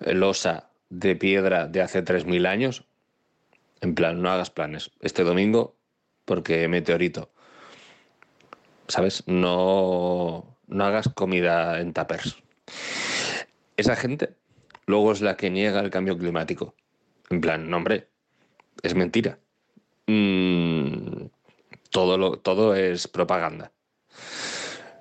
losa 0.00 0.70
de 0.90 1.16
piedra 1.16 1.66
de 1.66 1.82
hace 1.82 2.04
3.000 2.04 2.46
años. 2.46 2.84
En 3.80 3.94
plan, 3.94 4.22
no 4.22 4.30
hagas 4.30 4.50
planes. 4.50 4.90
Este 5.00 5.24
domingo, 5.24 5.76
porque 6.24 6.68
meteorito. 6.68 7.30
¿Sabes? 8.88 9.24
No, 9.26 10.56
no 10.66 10.84
hagas 10.84 11.08
comida 11.08 11.80
en 11.80 11.92
tuppers. 11.92 12.36
Esa 13.76 13.96
gente 13.96 14.34
luego 14.86 15.12
es 15.12 15.20
la 15.20 15.36
que 15.36 15.50
niega 15.50 15.80
el 15.80 15.90
cambio 15.90 16.16
climático. 16.16 16.74
En 17.30 17.40
plan, 17.40 17.68
no, 17.68 17.76
hombre, 17.78 18.08
es 18.82 18.94
mentira. 18.94 19.38
Mm, 20.06 21.26
todo, 21.90 22.38
todo 22.38 22.74
es 22.74 23.08
propaganda. 23.08 23.72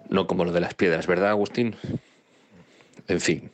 No 0.09 0.27
como 0.27 0.45
lo 0.45 0.51
de 0.51 0.61
las 0.61 0.73
piedras, 0.73 1.07
¿verdad, 1.07 1.29
Agustín? 1.29 1.75
En 3.07 3.21
fin. 3.21 3.51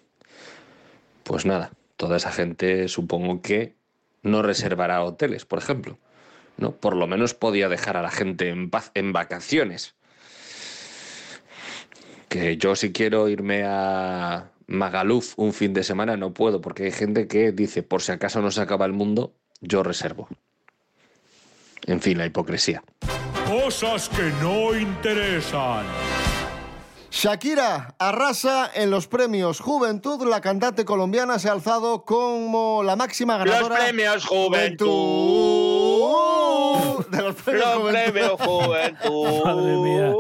Pues 1.30 1.46
nada, 1.46 1.70
toda 1.96 2.18
esa 2.18 2.32
gente 2.32 2.88
supongo 2.88 3.44
que 3.44 3.76
no 4.24 4.42
reservará 4.42 5.04
hoteles, 5.04 5.46
por 5.46 5.60
ejemplo. 5.60 6.00
¿no? 6.58 6.72
Por 6.72 6.96
lo 6.96 7.06
menos 7.06 7.36
podía 7.36 7.70
dejar 7.70 7.98
a 7.98 8.02
la 8.02 8.10
gente 8.10 8.50
en 8.50 8.72
paz 8.72 8.90
en 8.96 9.14
vacaciones. 9.14 9.94
Que 12.30 12.58
yo 12.58 12.76
si 12.76 12.92
quiero 12.92 13.30
irme 13.30 13.62
a 13.64 14.50
Magaluf 14.66 15.36
un 15.38 15.54
fin 15.54 15.72
de 15.76 15.84
semana, 15.84 16.18
no 16.18 16.34
puedo, 16.34 16.62
porque 16.62 16.86
hay 16.86 16.92
gente 16.92 17.28
que 17.28 17.52
dice, 17.52 17.84
por 17.84 18.02
si 18.02 18.12
acaso 18.12 18.42
no 18.42 18.50
se 18.50 18.62
acaba 18.62 18.88
el 18.88 18.94
mundo, 18.94 19.36
yo 19.62 19.84
reservo. 19.84 20.30
En 21.86 22.02
fin, 22.02 22.18
la 22.18 22.26
hipocresía. 22.26 22.82
Cosas 23.46 24.10
que 24.10 24.32
no 24.42 24.76
interesan. 24.76 25.86
Shakira 27.12 27.96
arrasa 27.98 28.70
en 28.74 28.92
los 28.92 29.08
premios 29.08 29.60
Juventud. 29.60 30.28
La 30.28 30.42
cantante 30.42 30.86
colombiana 30.86 31.40
se 31.40 31.50
ha 31.50 31.54
alzado 31.54 32.06
como 32.06 32.84
la 32.84 32.96
máxima 32.96 33.38
ganadora. 33.38 33.76
Los 33.78 33.86
premios 33.86 34.26
Juventud. 34.26 34.88
De 37.10 37.22
los 37.22 37.36
premios 37.36 37.66
Los 37.66 37.78
Juventud. 37.78 38.12
premios 38.14 38.32
Juventud. 38.40 39.44
Madre 39.44 39.76
mía. 39.78 40.14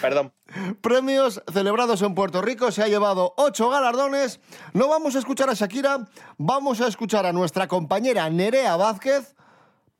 Perdón. 0.00 0.32
Premios 0.80 1.40
celebrados 1.52 2.02
en 2.02 2.14
Puerto 2.16 2.42
Rico. 2.42 2.72
Se 2.72 2.82
ha 2.82 2.88
llevado 2.88 3.32
ocho 3.36 3.70
galardones. 3.70 4.40
No 4.72 4.88
vamos 4.88 5.14
a 5.14 5.20
escuchar 5.20 5.50
a 5.50 5.54
Shakira, 5.54 6.08
vamos 6.36 6.80
a 6.80 6.88
escuchar 6.88 7.26
a 7.26 7.32
nuestra 7.32 7.68
compañera 7.68 8.28
Nerea 8.28 8.74
Vázquez 8.76 9.36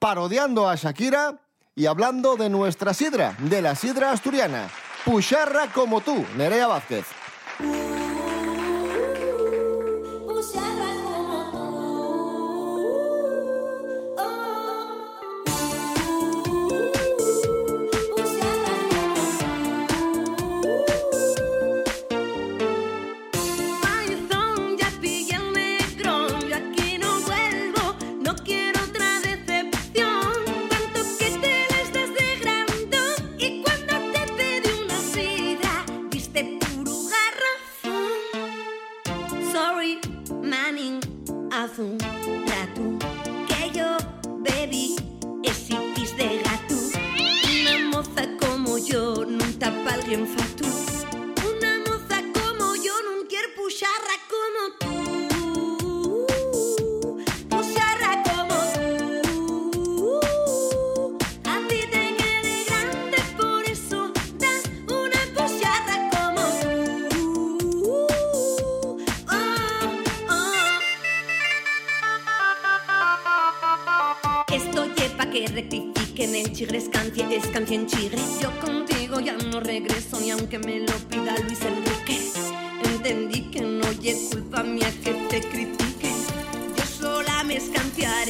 parodiando 0.00 0.68
a 0.68 0.74
Shakira 0.74 1.38
y 1.76 1.86
hablando 1.86 2.34
de 2.36 2.50
nuestra 2.50 2.92
sidra, 2.92 3.36
de 3.38 3.62
la 3.62 3.76
sidra 3.76 4.10
asturiana. 4.10 4.68
Pucharra 5.04 5.68
como 5.72 6.00
tú, 6.00 6.24
Nerea 6.36 6.66
Vázquez. 6.66 7.04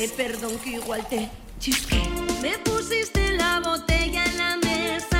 Perdón 0.09 0.59
que 0.61 0.71
igual 0.71 1.07
te 1.09 1.29
chisque. 1.59 2.01
Me 2.41 2.57
pusiste 2.59 3.33
la 3.33 3.61
botella 3.61 4.25
en 4.25 4.39
la 4.39 4.57
mesa 4.57 5.20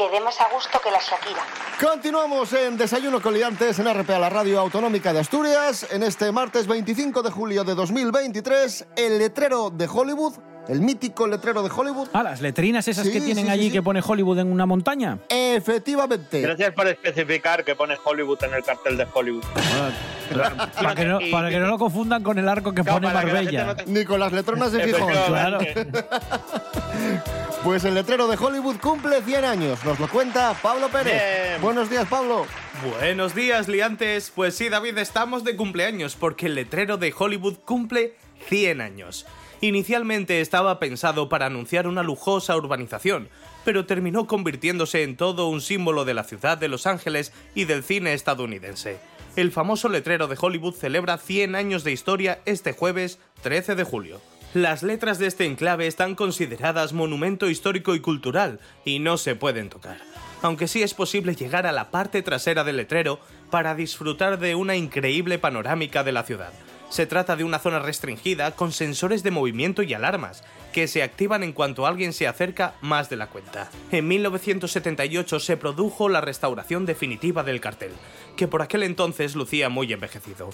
Quedemos 0.00 0.40
a 0.40 0.48
gusto 0.48 0.80
que 0.82 0.90
la 0.90 0.98
Shakira. 0.98 1.42
Continuamos 1.78 2.50
en 2.54 2.78
Desayuno 2.78 3.20
con 3.20 3.34
Liantes 3.34 3.78
en 3.80 3.92
RPA, 3.92 4.18
la 4.18 4.30
radio 4.30 4.58
autonómica 4.58 5.12
de 5.12 5.20
Asturias. 5.20 5.88
En 5.90 6.02
este 6.02 6.32
martes 6.32 6.66
25 6.66 7.20
de 7.22 7.30
julio 7.30 7.64
de 7.64 7.74
2023, 7.74 8.86
el 8.96 9.18
letrero 9.18 9.68
de 9.68 9.86
Hollywood, 9.86 10.38
el 10.68 10.80
mítico 10.80 11.26
letrero 11.26 11.62
de 11.62 11.68
Hollywood. 11.70 12.08
Ah, 12.14 12.22
las 12.22 12.40
letrinas 12.40 12.88
esas 12.88 13.04
Sí, 13.04 13.12
que 13.12 13.20
tienen 13.20 13.44
sí, 13.44 13.50
allí 13.50 13.66
sí. 13.66 13.72
que 13.72 13.82
pone 13.82 14.00
Hollywood 14.02 14.38
en 14.38 14.50
una 14.50 14.64
montaña. 14.64 15.18
Efectivamente. 15.28 16.40
Gracias 16.40 16.72
por 16.72 16.88
especificar 16.88 17.62
que 17.62 17.74
pone 17.74 17.98
Hollywood 18.02 18.42
en 18.44 18.54
el 18.54 18.62
cartel 18.62 18.96
de 18.96 19.06
Hollywood. 19.12 19.44
Para 20.80 20.94
que, 20.94 21.04
no, 21.04 21.18
para 21.32 21.50
que 21.50 21.58
no 21.58 21.66
lo 21.66 21.76
confundan 21.76 22.22
con 22.22 22.38
el 22.38 22.48
arco 22.48 22.72
que 22.72 22.82
Claro, 22.84 23.00
pone 23.00 23.08
que 23.08 23.14
Marbella. 23.14 23.64
no 23.74 23.74
Ni 23.86 24.04
con 24.04 24.20
las 24.20 24.32
letronas 24.32 24.70
de 24.72 24.84
Gijón. 24.84 25.12
Claro. 25.26 25.58
Pues 27.62 27.84
el 27.84 27.94
letrero 27.94 28.26
de 28.26 28.38
Hollywood 28.38 28.76
cumple 28.76 29.20
100 29.20 29.44
años. 29.44 29.84
Nos 29.84 30.00
lo 30.00 30.08
cuenta 30.08 30.54
Pablo 30.62 30.88
Pérez. 30.88 31.12
Bien. 31.12 31.60
Buenos 31.60 31.90
días, 31.90 32.08
Pablo. 32.08 32.46
Buenos 32.98 33.34
días, 33.34 33.68
liantes. 33.68 34.32
Pues 34.34 34.54
sí, 34.54 34.70
David, 34.70 34.96
estamos 34.96 35.44
de 35.44 35.56
cumpleaños 35.56 36.16
porque 36.16 36.46
el 36.46 36.54
letrero 36.54 36.96
de 36.96 37.12
Hollywood 37.16 37.58
cumple 37.66 38.14
100 38.48 38.80
años. 38.80 39.26
Inicialmente 39.60 40.40
estaba 40.40 40.78
pensado 40.78 41.28
para 41.28 41.46
anunciar 41.46 41.86
una 41.86 42.02
lujosa 42.02 42.56
urbanización, 42.56 43.28
pero 43.62 43.84
terminó 43.84 44.26
convirtiéndose 44.26 45.02
en 45.02 45.18
todo 45.18 45.48
un 45.48 45.60
símbolo 45.60 46.06
de 46.06 46.14
la 46.14 46.24
ciudad 46.24 46.56
de 46.56 46.68
Los 46.68 46.86
Ángeles 46.86 47.30
y 47.54 47.66
del 47.66 47.84
cine 47.84 48.14
estadounidense. 48.14 48.98
El 49.36 49.52
famoso 49.52 49.90
letrero 49.90 50.28
de 50.28 50.38
Hollywood 50.40 50.74
celebra 50.74 51.18
100 51.18 51.54
años 51.54 51.84
de 51.84 51.92
historia 51.92 52.40
este 52.46 52.72
jueves 52.72 53.18
13 53.42 53.74
de 53.74 53.84
julio. 53.84 54.20
Las 54.54 54.82
letras 54.82 55.20
de 55.20 55.28
este 55.28 55.44
enclave 55.44 55.86
están 55.86 56.16
consideradas 56.16 56.92
monumento 56.92 57.48
histórico 57.48 57.94
y 57.94 58.00
cultural 58.00 58.58
y 58.84 58.98
no 58.98 59.16
se 59.16 59.36
pueden 59.36 59.68
tocar. 59.68 59.98
Aunque 60.42 60.66
sí 60.66 60.82
es 60.82 60.92
posible 60.92 61.36
llegar 61.36 61.68
a 61.68 61.72
la 61.72 61.92
parte 61.92 62.20
trasera 62.22 62.64
del 62.64 62.78
letrero 62.78 63.20
para 63.50 63.76
disfrutar 63.76 64.40
de 64.40 64.56
una 64.56 64.74
increíble 64.74 65.38
panorámica 65.38 66.02
de 66.02 66.10
la 66.10 66.24
ciudad. 66.24 66.52
Se 66.88 67.06
trata 67.06 67.36
de 67.36 67.44
una 67.44 67.60
zona 67.60 67.78
restringida 67.78 68.50
con 68.56 68.72
sensores 68.72 69.22
de 69.22 69.30
movimiento 69.30 69.84
y 69.84 69.94
alarmas, 69.94 70.42
que 70.72 70.88
se 70.88 71.04
activan 71.04 71.44
en 71.44 71.52
cuanto 71.52 71.86
alguien 71.86 72.12
se 72.12 72.26
acerca 72.26 72.74
más 72.80 73.08
de 73.08 73.16
la 73.16 73.28
cuenta. 73.28 73.70
En 73.92 74.08
1978 74.08 75.38
se 75.38 75.56
produjo 75.56 76.08
la 76.08 76.20
restauración 76.20 76.86
definitiva 76.86 77.44
del 77.44 77.60
cartel, 77.60 77.92
que 78.40 78.48
por 78.48 78.62
aquel 78.62 78.84
entonces 78.84 79.34
lucía 79.34 79.68
muy 79.68 79.92
envejecido. 79.92 80.48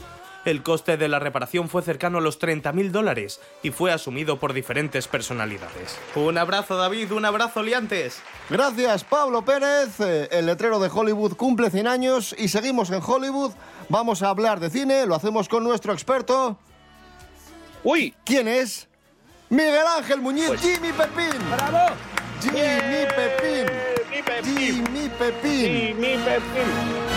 El 0.44 0.64
coste 0.64 0.96
de 0.96 1.06
la 1.06 1.20
reparación 1.20 1.68
fue 1.68 1.82
cercano 1.82 2.18
a 2.18 2.20
los 2.20 2.40
30.000 2.40 2.90
dólares 2.90 3.40
y 3.62 3.70
fue 3.70 3.92
asumido 3.92 4.40
por 4.40 4.54
diferentes 4.54 5.06
personalidades. 5.06 5.96
Un 6.16 6.36
abrazo 6.36 6.76
David, 6.76 7.12
un 7.12 7.24
abrazo 7.24 7.62
liantes. 7.62 8.20
Gracias, 8.50 9.04
Pablo 9.04 9.44
Pérez. 9.44 10.00
Eh, 10.00 10.26
El 10.32 10.46
letrero 10.46 10.80
de 10.80 10.90
Hollywood 10.92 11.36
cumple 11.36 11.70
100 11.70 11.86
años 11.86 12.34
y 12.36 12.48
seguimos 12.48 12.90
en 12.90 13.00
Hollywood. 13.06 13.52
Vamos 13.88 14.20
a 14.24 14.30
hablar 14.30 14.58
de 14.58 14.68
cine, 14.68 15.06
lo 15.06 15.14
hacemos 15.14 15.48
con 15.48 15.62
nuestro 15.62 15.92
experto. 15.92 16.58
¡Uy! 17.84 18.16
¿Quién 18.24 18.48
es? 18.48 18.88
Miguel 19.48 19.86
Ángel 19.96 20.20
Muñiz, 20.20 20.50
Jimmy 20.60 20.90
Pepín. 20.90 21.38
¡Bravo! 21.52 21.94
Jimmy 22.42 23.06
Pepín. 23.14 23.72
Mi 24.10 24.22
Pepín. 24.22 24.56
Jimmy 24.56 25.08
Pepín. 25.08 26.00
Mi 26.00 26.16
Pepín. 26.16 27.15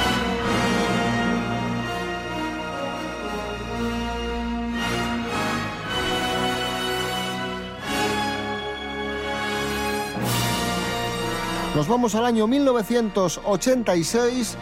Nos 11.75 11.87
vamos 11.87 12.15
al 12.15 12.25
año 12.25 12.47
1986, 12.47 14.57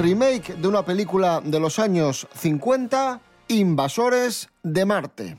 remake 0.00 0.54
de 0.54 0.68
una 0.68 0.84
película 0.84 1.40
de 1.44 1.60
los 1.60 1.78
años 1.78 2.26
50, 2.34 3.20
Invasores 3.48 4.48
de 4.62 4.84
Marte. 4.86 5.36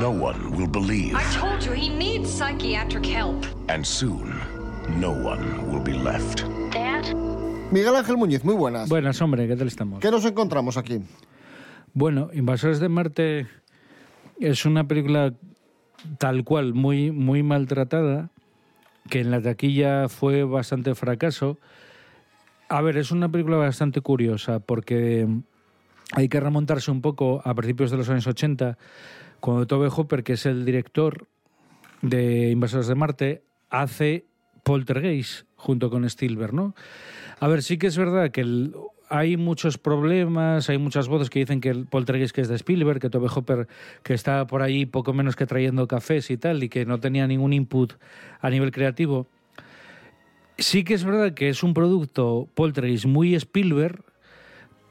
No 0.00 0.10
one 0.10 0.50
will 0.56 0.68
believe, 0.68 1.14
I 1.14 1.22
told 1.38 1.60
you 1.62 1.72
he 1.72 1.88
needs 1.88 2.30
psychiatric 2.30 3.04
help. 3.04 3.44
and 3.68 3.84
soon, 3.86 4.34
no 4.98 5.10
one 5.12 5.70
will 5.70 5.82
be 5.82 5.92
left. 5.92 6.44
Dad? 6.72 7.04
Miguel 7.70 7.96
Ángel 7.96 8.16
Muñiz, 8.16 8.44
muy 8.44 8.54
buenas. 8.54 8.88
Buenas, 8.88 9.20
hombre, 9.20 9.46
¿qué 9.46 9.56
tal 9.56 9.68
estamos? 9.68 10.00
¿Qué 10.00 10.10
nos 10.10 10.24
encontramos 10.24 10.76
aquí? 10.76 11.00
Bueno, 11.94 12.30
Invasores 12.32 12.80
de 12.80 12.88
Marte 12.88 13.46
es 14.46 14.66
una 14.66 14.86
película 14.86 15.34
tal 16.18 16.44
cual, 16.44 16.74
muy, 16.74 17.10
muy 17.10 17.42
maltratada, 17.42 18.30
que 19.08 19.20
en 19.20 19.30
la 19.30 19.40
taquilla 19.40 20.08
fue 20.08 20.44
bastante 20.44 20.94
fracaso. 20.94 21.58
A 22.68 22.80
ver, 22.80 22.96
es 22.96 23.10
una 23.10 23.28
película 23.30 23.56
bastante 23.56 24.00
curiosa 24.00 24.60
porque 24.60 25.28
hay 26.12 26.28
que 26.28 26.40
remontarse 26.40 26.90
un 26.90 27.00
poco 27.02 27.40
a 27.44 27.54
principios 27.54 27.90
de 27.90 27.96
los 27.98 28.08
años 28.08 28.26
80, 28.26 28.78
cuando 29.40 29.66
Tobe 29.66 29.88
Hopper, 29.94 30.22
que 30.24 30.34
es 30.34 30.46
el 30.46 30.64
director 30.64 31.26
de 32.00 32.50
Invasores 32.50 32.86
de 32.86 32.94
Marte, 32.94 33.42
hace 33.70 34.26
Poltergeist 34.62 35.46
junto 35.56 35.90
con 35.90 36.04
Spielberg, 36.04 36.54
¿no? 36.54 36.74
A 37.40 37.48
ver, 37.48 37.62
sí 37.62 37.78
que 37.78 37.88
es 37.88 37.96
verdad 37.96 38.30
que 38.30 38.40
el- 38.40 38.74
hay 39.12 39.36
muchos 39.36 39.76
problemas, 39.76 40.70
hay 40.70 40.78
muchas 40.78 41.06
voces 41.06 41.28
que 41.28 41.40
dicen 41.40 41.60
que 41.60 41.68
el 41.68 41.84
Poltergeist 41.84 42.34
que 42.34 42.40
es 42.40 42.48
de 42.48 42.54
Spielberg, 42.54 42.98
que 42.98 43.10
Tobe 43.10 43.28
Hopper 43.32 43.68
que 44.02 44.14
está 44.14 44.46
por 44.46 44.62
ahí 44.62 44.86
poco 44.86 45.12
menos 45.12 45.36
que 45.36 45.44
trayendo 45.44 45.86
cafés 45.86 46.30
y 46.30 46.38
tal, 46.38 46.62
y 46.62 46.70
que 46.70 46.86
no 46.86 46.98
tenía 46.98 47.26
ningún 47.26 47.52
input 47.52 47.92
a 48.40 48.48
nivel 48.48 48.72
creativo. 48.72 49.26
Sí 50.56 50.82
que 50.82 50.94
es 50.94 51.04
verdad 51.04 51.34
que 51.34 51.50
es 51.50 51.62
un 51.62 51.74
producto 51.74 52.48
Poltergeist 52.54 53.04
muy 53.04 53.34
Spielberg, 53.34 54.02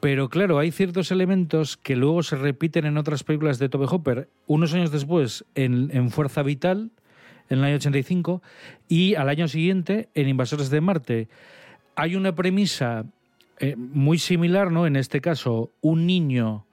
pero 0.01 0.29
claro, 0.29 0.59
hay 0.59 0.69
ciertos 0.69 1.09
elementos 1.09 1.75
que 1.75 1.95
luego 1.95 2.21
se 2.21 2.35
repiten 2.35 2.85
en 2.85 2.97
otras 2.97 3.23
películas 3.23 3.57
de 3.57 3.69
Tobe 3.69 3.87
Hopper, 3.89 4.29
unos 4.45 4.75
años 4.75 4.91
después 4.91 5.45
en, 5.55 5.89
en 5.93 6.11
Fuerza 6.11 6.43
Vital, 6.43 6.91
en 7.49 7.57
el 7.57 7.63
año 7.63 7.75
85, 7.77 8.43
y 8.87 9.15
al 9.15 9.29
año 9.29 9.47
siguiente 9.47 10.09
en 10.13 10.29
Invasores 10.29 10.69
de 10.69 10.79
Marte. 10.79 11.27
Hay 11.95 12.15
una 12.15 12.35
premisa 12.35 13.05
eh, 13.61 13.75
muy 13.77 14.17
similar, 14.17 14.71
¿no? 14.71 14.85
En 14.85 14.97
este 14.97 15.21
caso, 15.21 15.71
un 15.79 16.05
niño 16.05 16.65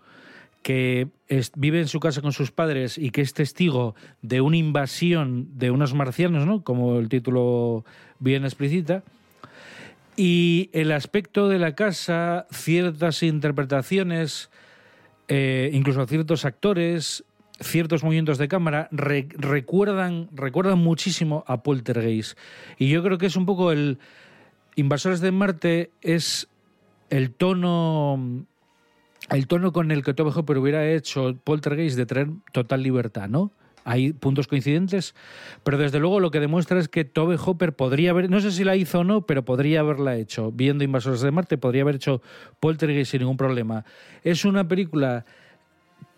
que 0.63 1.07
vive 1.55 1.79
en 1.79 1.89
su 1.89 2.01
casa 2.01 2.21
con 2.21 2.33
sus 2.33 2.51
padres 2.51 2.99
y 2.99 3.11
que 3.11 3.21
es 3.21 3.33
testigo 3.33 3.95
de 4.23 4.41
una 4.41 4.57
invasión 4.57 5.47
de 5.57 5.71
unos 5.71 5.95
marcianos, 5.95 6.45
¿no? 6.47 6.65
Como 6.65 6.99
el 6.99 7.09
título 7.09 7.85
bien 8.19 8.45
explicita. 8.45 9.05
Y 10.17 10.69
el 10.73 10.91
aspecto 10.91 11.49
de 11.49 11.61
la 11.61 11.77
casa, 11.77 12.47
ciertas 12.51 13.23
interpretaciones, 13.23 14.51
eh, 15.29 15.71
incluso 15.73 16.05
ciertos 16.07 16.45
actores, 16.45 17.25
ciertos 17.61 18.03
movimientos 18.03 18.37
de 18.37 18.49
cámara, 18.49 18.89
re- 18.91 19.29
recuerdan, 19.37 20.29
recuerdan 20.33 20.79
muchísimo 20.79 21.45
a 21.47 21.63
Poltergeist. 21.63 22.37
Y 22.79 22.89
yo 22.89 23.03
creo 23.03 23.17
que 23.19 23.27
es 23.27 23.37
un 23.37 23.47
poco 23.47 23.71
el... 23.71 23.99
Invasores 24.75 25.21
de 25.21 25.33
Marte 25.33 25.91
es 26.03 26.49
el 27.11 27.31
tono 27.33 28.47
el 29.31 29.47
tono 29.47 29.73
con 29.73 29.91
el 29.91 30.03
que 30.03 30.15
Tobe 30.15 30.33
Hopper 30.35 30.59
hubiera 30.59 30.89
hecho 30.91 31.37
Poltergeist 31.45 31.97
de 31.97 32.07
traer 32.07 32.29
total 32.53 32.83
libertad, 32.83 33.29
¿no? 33.29 33.53
Hay 33.85 34.13
puntos 34.13 34.49
coincidentes, 34.49 35.15
pero 35.63 35.79
desde 35.79 35.99
luego 35.99 36.21
lo 36.21 36.31
que 36.31 36.41
demuestra 36.41 36.79
es 36.79 36.89
que 36.89 37.05
Tobe 37.05 37.39
Hopper 37.43 37.75
podría 37.75 38.11
haber, 38.11 38.29
no 38.29 38.41
sé 38.41 38.51
si 38.53 38.65
la 38.65 38.77
hizo 38.77 39.01
o 39.01 39.05
no, 39.05 39.23
pero 39.23 39.45
podría 39.45 39.81
haberla 39.81 40.17
hecho. 40.17 40.53
Viendo 40.53 40.85
Invasores 40.85 41.21
de 41.23 41.31
Marte, 41.31 41.57
podría 41.57 41.83
haber 41.83 41.97
hecho 41.97 42.21
Poltergeist 42.61 43.13
sin 43.13 43.21
ningún 43.21 43.37
problema. 43.37 43.85
Es 44.25 44.45
una 44.45 44.69
película 44.69 45.25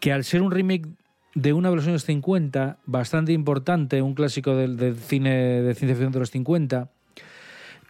que 0.00 0.12
al 0.12 0.24
ser 0.24 0.42
un 0.42 0.50
remake 0.50 0.88
de 1.35 1.53
una 1.53 1.70
de 1.70 1.76
los 1.76 1.87
años 1.87 2.05
50, 2.05 2.79
bastante 2.87 3.33
importante, 3.33 4.03
un 4.03 4.14
clásico 4.14 4.57
del, 4.57 4.76
del 4.76 4.96
cine 4.96 5.62
de 5.62 5.74
ciencia 5.74 5.94
ficción 5.94 6.12
de 6.12 6.18
los 6.18 6.31
50, 6.31 6.90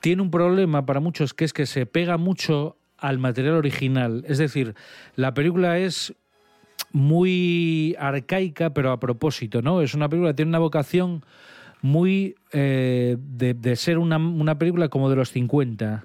tiene 0.00 0.20
un 0.20 0.30
problema 0.30 0.84
para 0.84 1.00
muchos 1.00 1.32
que 1.32 1.44
es 1.44 1.52
que 1.52 1.64
se 1.64 1.86
pega 1.86 2.18
mucho 2.18 2.76
al 3.00 3.18
material 3.18 3.54
original. 3.54 4.24
Es 4.26 4.38
decir, 4.38 4.74
la 5.16 5.34
película 5.34 5.78
es 5.78 6.14
muy 6.92 7.96
arcaica, 7.98 8.70
pero 8.70 8.92
a 8.92 9.00
propósito, 9.00 9.62
¿no? 9.62 9.80
Es 9.80 9.94
una 9.94 10.08
película 10.08 10.30
que 10.30 10.36
tiene 10.36 10.50
una 10.50 10.58
vocación 10.58 11.24
muy 11.82 12.34
eh, 12.52 13.16
de, 13.18 13.76
ser 13.76 13.98
una, 13.98 14.18
una 14.18 14.58
película 14.58 14.88
como 14.88 15.08
de 15.08 15.16
los 15.16 15.30
50, 15.30 16.04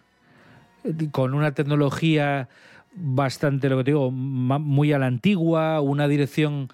eh, 0.83 0.93
con 1.11 1.33
una 1.33 1.53
tecnología 1.53 2.49
bastante, 2.95 3.69
lo 3.69 3.77
que 3.77 3.83
te 3.83 3.91
digo, 3.91 4.11
muy 4.11 4.93
a 4.93 4.99
la 4.99 5.07
antigua, 5.07 5.81
una 5.81 6.07
dirección 6.07 6.69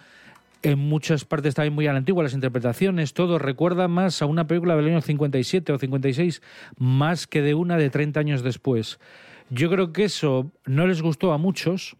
en 0.64 0.78
muchas 0.78 1.26
partes 1.26 1.56
también 1.56 1.74
muy 1.74 1.88
a 1.88 1.92
la 1.92 1.98
antigua, 1.98 2.24
las 2.24 2.34
interpretaciones, 2.34 3.14
todo 3.14 3.40
recuerda 3.40 3.88
más 3.88 4.22
a 4.22 4.28
una 4.28 4.46
película 4.46 4.76
del 4.76 4.90
año 4.90 5.02
57 5.02 5.74
o 5.74 5.80
56, 5.80 6.42
más 6.78 7.26
que 7.26 7.42
de 7.42 7.56
una 7.56 7.78
de 7.78 7.90
30 7.90 8.20
años 8.20 8.44
después. 8.44 9.00
Yo 9.54 9.70
creo 9.70 9.92
que 9.92 10.06
eso 10.06 10.50
no 10.66 10.88
les 10.88 11.02
gustó 11.02 11.34
a 11.34 11.38
muchos. 11.38 11.98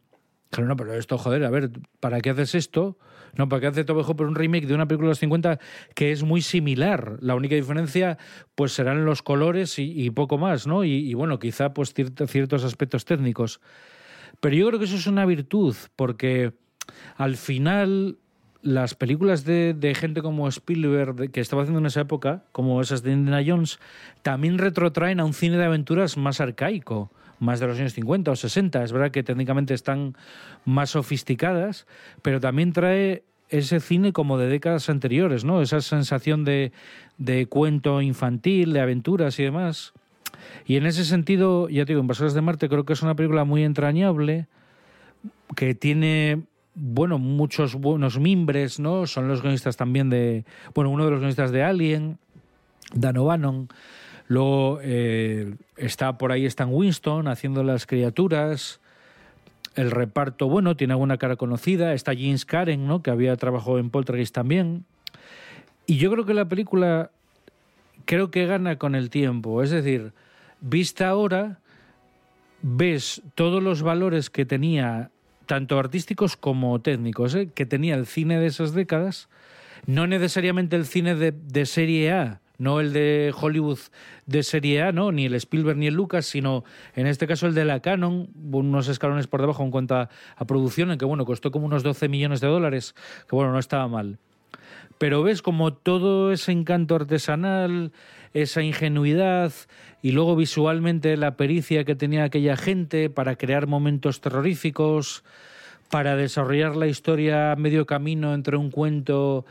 Claro, 0.52 0.70
no, 0.70 0.78
pero 0.78 0.94
esto, 0.94 1.18
joder, 1.18 1.44
a 1.44 1.50
ver, 1.50 1.70
¿para 2.00 2.22
qué 2.22 2.30
haces 2.30 2.56
esto? 2.56 2.98
No, 3.38 3.50
¿para 3.50 3.60
qué 3.60 3.68
hace 3.68 3.84
Tobe 3.84 4.04
Hopper 4.06 4.26
un 4.26 4.36
remake 4.36 4.66
de 4.68 4.74
una 4.74 4.88
película 4.88 5.08
de 5.08 5.12
los 5.12 5.20
50 5.20 5.60
que 5.94 6.14
es 6.14 6.24
muy 6.24 6.42
similar? 6.42 7.18
La 7.20 7.36
única 7.36 7.56
diferencia, 7.56 8.18
pues, 8.56 8.72
serán 8.72 9.04
los 9.04 9.22
colores 9.22 9.80
y, 9.80 10.10
poco 10.12 10.38
más, 10.38 10.66
¿no? 10.66 10.86
Y, 10.86 11.14
bueno, 11.14 11.40
quizá, 11.40 11.74
pues, 11.74 11.94
ciert- 11.94 12.26
ciertos 12.28 12.64
aspectos 12.64 13.04
técnicos. 13.04 13.60
Pero 14.40 14.56
yo 14.56 14.68
creo 14.68 14.80
que 14.80 14.86
eso 14.86 14.96
es 14.96 15.08
una 15.08 15.26
virtud, 15.26 15.76
porque 15.98 16.54
al 17.18 17.36
final 17.36 18.18
las 18.62 18.96
películas 18.96 19.44
de, 19.44 19.74
de 19.74 19.94
gente 19.94 20.22
como 20.22 20.48
Spielberg, 20.48 21.32
que 21.32 21.42
estaba 21.42 21.64
haciendo 21.64 21.80
en 21.80 21.86
esa 21.86 22.02
época, 22.02 22.46
como 22.52 22.82
esas 22.82 23.04
de 23.04 23.12
Indiana 23.12 23.44
Jones, 23.46 23.80
también 24.22 24.58
retrotraen 24.58 25.20
a 25.20 25.26
un 25.26 25.34
cine 25.34 25.58
de 25.58 25.66
aventuras 25.66 26.16
más 26.18 26.40
arcaico, 26.42 27.12
más 27.42 27.60
de 27.60 27.68
los 27.68 27.80
años 27.80 27.94
50 27.94 28.32
o 28.32 28.36
60. 28.36 28.84
Es 28.84 28.94
verdad 28.94 29.12
que 29.12 29.24
técnicamente 29.24 29.74
están 29.74 30.16
más 30.64 30.92
sofisticadas, 30.92 31.88
pero 32.22 32.40
también 32.40 32.72
trae 32.72 33.24
ese 33.50 33.82
cine 33.82 34.14
como 34.14 34.38
de 34.38 34.48
décadas 34.48 34.90
anteriores, 34.90 35.44
¿no? 35.44 35.62
Esa 35.62 35.82
sensación 35.82 36.46
de, 36.46 36.72
de 37.18 37.48
cuento 37.48 38.02
infantil, 38.02 38.74
de 38.74 38.80
aventuras 38.80 39.40
y 39.40 39.44
demás. 39.44 39.92
Y 40.66 40.78
en 40.78 40.86
ese 40.86 41.04
sentido, 41.04 41.68
ya 41.68 41.84
te 41.84 41.94
digo, 41.94 42.02
Invasores 42.02 42.34
de 42.34 42.42
Marte 42.42 42.70
creo 42.70 42.86
que 42.86 42.94
es 42.94 43.02
una 43.02 43.16
película 43.16 43.44
muy 43.44 43.64
entrañable, 43.64 44.48
que 45.56 45.76
tiene, 45.76 46.44
bueno, 46.76 47.18
muchos 47.18 47.76
buenos 47.76 48.20
mimbres, 48.20 48.80
¿no? 48.80 49.08
Son 49.08 49.28
los 49.28 49.42
guionistas 49.42 49.76
también 49.78 50.10
de, 50.10 50.46
bueno, 50.76 50.92
uno 50.92 51.06
de 51.06 51.12
los 51.12 51.20
guionistas 51.20 51.52
de 51.52 51.64
Alien, 51.64 52.20
Dan 52.94 53.18
O'Bannon. 53.18 53.68
Luego 54.28 54.80
eh, 54.82 55.56
está 55.78 56.18
por 56.18 56.32
ahí 56.32 56.46
Stan 56.46 56.70
Winston 56.72 57.28
haciendo 57.28 57.64
las 57.64 57.86
criaturas. 57.86 58.80
El 59.76 59.92
reparto, 59.92 60.50
bueno, 60.50 60.76
tiene 60.76 60.94
alguna 60.94 61.18
cara 61.18 61.36
conocida. 61.36 61.94
Está 61.94 62.14
James 62.14 62.46
Karen, 62.46 62.88
¿no? 62.88 63.02
Que 63.02 63.12
había 63.12 63.36
trabajado 63.36 63.80
en 63.80 63.90
Poltergeist 63.90 64.34
también. 64.34 64.86
Y 65.86 65.98
yo 65.98 66.12
creo 66.12 66.26
que 66.26 66.34
la 66.34 66.48
película 66.48 67.12
creo 68.06 68.32
que 68.32 68.46
gana 68.46 68.78
con 68.78 68.96
el 68.96 69.10
tiempo. 69.10 69.64
Es 69.64 69.72
decir, 69.72 70.14
vista 70.60 71.10
ahora, 71.10 71.60
ves 72.62 73.22
todos 73.36 73.62
los 73.62 73.82
valores 73.82 74.30
que 74.30 74.46
tenía, 74.46 75.12
tanto 75.46 75.80
artísticos 75.80 76.38
como 76.38 76.80
técnicos, 76.82 77.36
¿eh? 77.36 77.50
que 77.54 77.66
tenía 77.66 77.96
el 77.96 78.06
cine 78.06 78.40
de 78.40 78.48
esas 78.48 78.74
décadas, 78.74 79.30
no 79.86 80.08
necesariamente 80.08 80.76
el 80.76 80.86
cine 80.86 81.16
de, 81.16 81.32
de 81.32 81.66
serie 81.66 82.12
A, 82.12 82.42
no 82.62 82.80
el 82.80 82.94
de 82.94 83.34
Hollywood 83.36 83.80
de 84.28 84.44
serie 84.44 84.84
A, 84.84 84.92
¿no? 84.92 85.12
ni 85.12 85.26
el 85.26 85.34
Spielberg 85.34 85.80
ni 85.80 85.88
el 85.88 85.96
Lucas, 85.96 86.28
sino 86.28 86.64
en 86.96 87.08
este 87.08 87.26
caso 87.26 87.48
el 87.48 87.56
de 87.56 87.66
la 87.66 87.80
Canon, 87.80 88.30
unos 88.52 88.88
escalones 88.88 89.26
por 89.26 89.42
debajo 89.42 89.64
en 89.64 89.72
cuanto 89.72 89.96
a, 89.96 90.10
producción, 90.46 90.92
en 90.92 91.00
que 91.00 91.06
bueno, 91.06 91.26
costó 91.26 91.50
como 91.50 91.66
unos 91.66 91.82
12 91.82 92.08
millones 92.08 92.40
de 92.40 92.48
dólares, 92.48 92.94
que 93.28 93.36
bueno, 93.36 93.52
no 93.52 93.60
estaba 93.60 93.88
mal 93.88 94.20
pero 95.00 95.24
ves 95.24 95.42
como 95.42 95.74
todo 95.74 96.32
ese 96.32 96.52
encanto 96.52 96.94
artesanal, 96.94 97.92
esa 98.36 98.62
ingenuidad 98.62 99.52
y 100.04 100.12
luego 100.12 100.36
visualmente 100.36 101.18
la 101.18 101.38
pericia 101.38 101.86
que 101.86 101.96
tenía 101.96 102.26
aquella 102.26 102.56
gente 102.56 103.10
para 103.10 103.36
crear 103.36 103.66
momentos 103.66 104.22
terroríficos, 104.22 105.24
para 105.90 106.16
desarrollar 106.16 106.76
la 106.76 106.86
historia 106.86 107.52
a 107.52 107.56
medio 107.56 107.88
camino 107.88 108.36
entre 108.36 108.58
un 108.58 108.70
cuento 108.70 109.44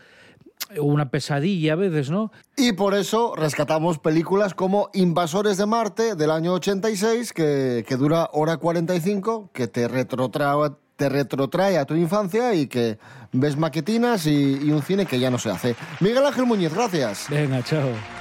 una 0.79 1.11
pesadilla 1.11 1.73
a 1.73 1.77
veces, 1.77 2.11
¿no? 2.11 2.31
Y 2.57 2.73
por 2.73 2.95
eso 2.95 3.35
rescatamos 3.37 3.99
películas 3.99 4.55
como 4.55 4.91
Invasores 4.93 5.57
de 5.57 5.67
Marte 5.67 6.15
del 6.15 6.31
año 6.31 6.53
86, 6.55 7.33
que, 7.33 7.85
que 7.87 7.97
dura 7.97 8.29
hora 8.33 8.57
45, 8.59 9.51
que 9.53 9.67
te 9.67 9.89
retrotrae, 9.89 10.71
te 10.97 11.09
retrotrae 11.09 11.79
a 11.79 11.85
tu 11.85 11.95
infancia 11.95 12.55
y 12.55 12.67
que 12.67 12.99
ves 13.33 13.57
maquetinas 13.57 14.27
y, 14.27 14.59
y 14.63 14.71
un 14.71 14.83
cine 14.83 15.07
que 15.07 15.19
ya 15.19 15.31
no 15.31 15.39
se 15.39 15.51
hace. 15.51 15.77
Miguel 16.01 16.25
Ángel 16.27 16.47
Muñiz, 16.47 16.73
gracias. 16.75 17.27
Venga, 17.29 17.63
chao. 17.63 18.20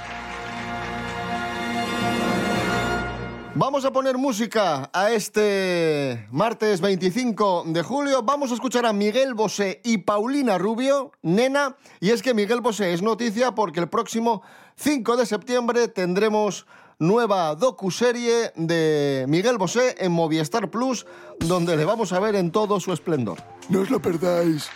Vamos 3.56 3.84
a 3.84 3.92
poner 3.92 4.16
música 4.16 4.88
a 4.92 5.10
este 5.10 6.24
martes 6.30 6.80
25 6.80 7.64
de 7.66 7.82
julio. 7.82 8.22
Vamos 8.22 8.52
a 8.52 8.54
escuchar 8.54 8.86
a 8.86 8.92
Miguel 8.92 9.34
Bosé 9.34 9.80
y 9.82 9.98
Paulina 9.98 10.56
Rubio, 10.56 11.10
nena. 11.22 11.76
Y 11.98 12.10
es 12.10 12.22
que 12.22 12.32
Miguel 12.32 12.60
Bosé 12.60 12.92
es 12.92 13.02
noticia 13.02 13.52
porque 13.52 13.80
el 13.80 13.88
próximo 13.88 14.42
5 14.76 15.16
de 15.16 15.26
septiembre 15.26 15.88
tendremos 15.88 16.64
nueva 17.00 17.56
docuserie 17.56 18.52
de 18.54 19.24
Miguel 19.28 19.58
Bosé 19.58 19.96
en 19.98 20.12
Movistar 20.12 20.70
Plus, 20.70 21.04
donde 21.40 21.76
le 21.76 21.84
vamos 21.84 22.12
a 22.12 22.20
ver 22.20 22.36
en 22.36 22.52
todo 22.52 22.78
su 22.78 22.92
esplendor. 22.92 23.38
No 23.68 23.80
os 23.80 23.90
lo 23.90 24.00
perdáis. 24.00 24.68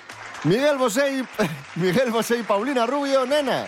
Miguel 0.42 0.78
Bosé 0.78 1.18
y, 1.18 1.24
Miguel 1.80 2.10
Bosé 2.10 2.38
y 2.38 2.42
Paulina 2.42 2.86
Rubio, 2.86 3.24
nena. 3.24 3.66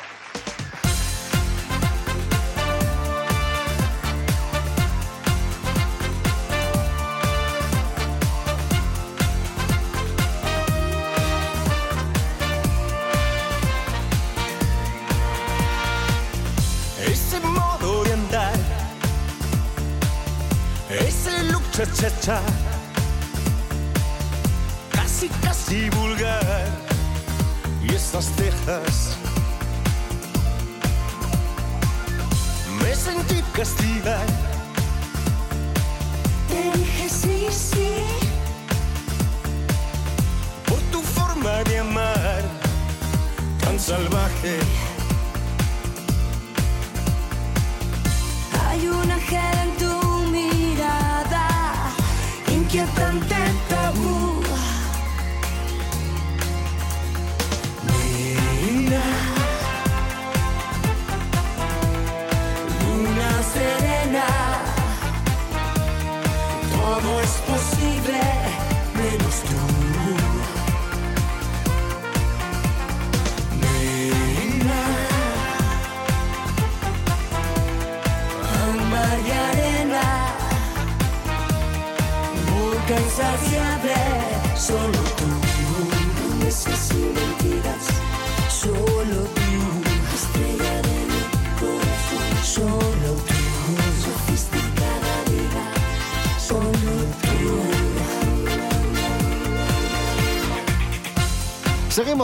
time 22.27 22.76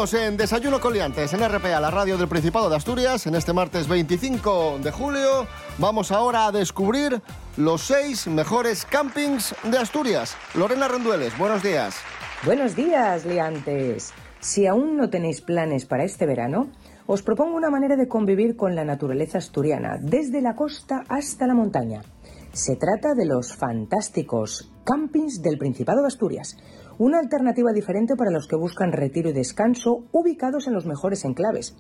En 0.03 0.37
Desayuno 0.37 0.81
Coliantes 0.81 1.33
en 1.33 1.49
RPA, 1.49 1.79
la 1.79 1.89
radio 1.89 2.19
del 2.19 2.27
Principado 2.27 2.69
de 2.69 2.75
Asturias. 2.75 3.25
En 3.29 3.37
este 3.37 3.53
martes 3.53 3.87
25 3.87 4.81
de 4.83 4.91
julio 4.91 5.47
vamos 5.79 6.11
ahora 6.11 6.47
a 6.47 6.51
descubrir 6.51 7.23
los 7.57 7.83
seis 7.83 8.27
mejores 8.27 8.85
campings 8.85 9.55
de 9.63 9.79
Asturias. 9.79 10.35
Lorena 10.57 10.89
Rendueles, 10.89 11.39
buenos 11.39 11.63
días. 11.63 11.95
Buenos 12.45 12.75
días, 12.75 13.25
liantes. 13.25 14.13
Si 14.41 14.67
aún 14.67 14.97
no 14.97 15.09
tenéis 15.09 15.41
planes 15.41 15.87
para 15.87 16.03
este 16.03 16.27
verano, 16.27 16.73
os 17.07 17.23
propongo 17.23 17.55
una 17.55 17.71
manera 17.71 17.95
de 17.95 18.09
convivir 18.09 18.57
con 18.57 18.75
la 18.75 18.85
naturaleza 18.85 19.39
asturiana, 19.39 19.99
desde 20.01 20.43
la 20.43 20.57
costa 20.57 21.05
hasta 21.09 21.47
la 21.47 21.55
montaña. 21.55 22.03
Se 22.53 22.75
trata 22.75 23.15
de 23.15 23.25
los 23.25 23.55
fantásticos 23.55 24.73
campings 24.85 25.43
del 25.43 25.59
Principado 25.59 26.01
de 26.01 26.09
Asturias, 26.09 26.57
una 27.03 27.19
alternativa 27.19 27.73
diferente 27.73 28.15
para 28.15 28.31
los 28.31 28.47
que 28.47 28.55
buscan 28.55 28.93
retiro 28.93 29.31
y 29.31 29.33
descanso 29.33 30.05
ubicados 30.13 30.69
en 30.69 30.73
los 30.73 30.87
mejores 30.87 31.25
enclaves. 31.25 31.75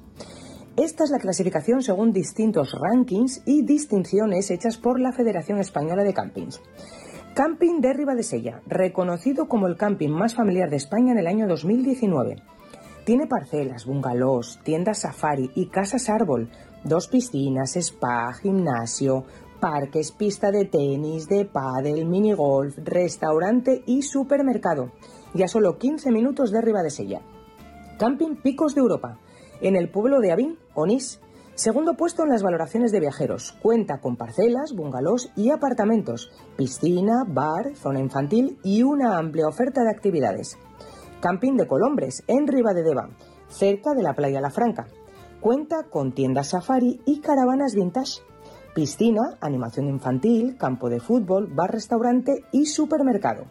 Esta 0.76 1.04
es 1.04 1.10
la 1.10 1.20
clasificación 1.20 1.82
según 1.82 2.12
distintos 2.12 2.72
rankings 2.72 3.40
y 3.46 3.62
distinciones 3.62 4.50
hechas 4.50 4.78
por 4.78 4.98
la 4.98 5.12
Federación 5.12 5.60
Española 5.60 6.02
de 6.02 6.12
Campings. 6.12 6.60
Camping 7.34 7.80
de 7.80 7.92
Ribadesella, 7.92 8.62
reconocido 8.66 9.46
como 9.46 9.68
el 9.68 9.76
camping 9.76 10.10
más 10.10 10.34
familiar 10.34 10.70
de 10.70 10.76
España 10.76 11.12
en 11.12 11.18
el 11.18 11.28
año 11.28 11.46
2019. 11.46 12.42
Tiene 13.04 13.28
parcelas, 13.28 13.86
bungalows, 13.86 14.58
tiendas 14.64 15.02
safari 15.02 15.52
y 15.54 15.66
casas 15.66 16.08
árbol, 16.08 16.50
dos 16.82 17.06
piscinas, 17.06 17.76
spa, 17.76 18.32
gimnasio, 18.32 19.24
parques, 19.62 20.10
pista 20.10 20.50
de 20.50 20.64
tenis, 20.64 21.28
de 21.28 21.44
pádel, 21.44 22.04
minigolf, 22.06 22.76
restaurante 22.78 23.84
y 23.86 24.02
supermercado. 24.02 24.90
Y 25.34 25.42
a 25.42 25.48
solo 25.48 25.78
15 25.78 26.10
minutos 26.10 26.50
de 26.50 26.60
Ribadesella. 26.60 27.20
Camping 27.98 28.36
Picos 28.36 28.74
de 28.74 28.80
Europa, 28.80 29.18
en 29.60 29.76
el 29.76 29.88
pueblo 29.88 30.20
de 30.20 30.32
Avín, 30.32 30.58
Onís. 30.74 31.20
Segundo 31.54 31.94
puesto 31.94 32.24
en 32.24 32.30
las 32.30 32.42
valoraciones 32.42 32.92
de 32.92 33.00
viajeros. 33.00 33.52
Cuenta 33.62 34.00
con 34.00 34.16
parcelas, 34.16 34.72
bungalows 34.74 35.30
y 35.36 35.50
apartamentos, 35.50 36.30
piscina, 36.56 37.24
bar, 37.26 37.76
zona 37.76 38.00
infantil 38.00 38.58
y 38.64 38.82
una 38.82 39.18
amplia 39.18 39.46
oferta 39.46 39.82
de 39.82 39.90
actividades. 39.90 40.58
Camping 41.20 41.56
de 41.56 41.66
Colombres, 41.66 42.24
en 42.26 42.48
Ribadedeva, 42.48 43.10
cerca 43.48 43.94
de 43.94 44.02
la 44.02 44.14
playa 44.14 44.40
La 44.40 44.50
Franca. 44.50 44.88
Cuenta 45.40 45.84
con 45.84 46.12
tiendas 46.12 46.48
safari 46.48 47.00
y 47.04 47.20
caravanas 47.20 47.74
vintage. 47.74 48.22
Piscina, 48.74 49.36
animación 49.40 49.86
infantil, 49.88 50.56
campo 50.56 50.88
de 50.88 51.00
fútbol, 51.00 51.46
bar-restaurante 51.46 52.44
y 52.50 52.66
supermercado. 52.66 53.44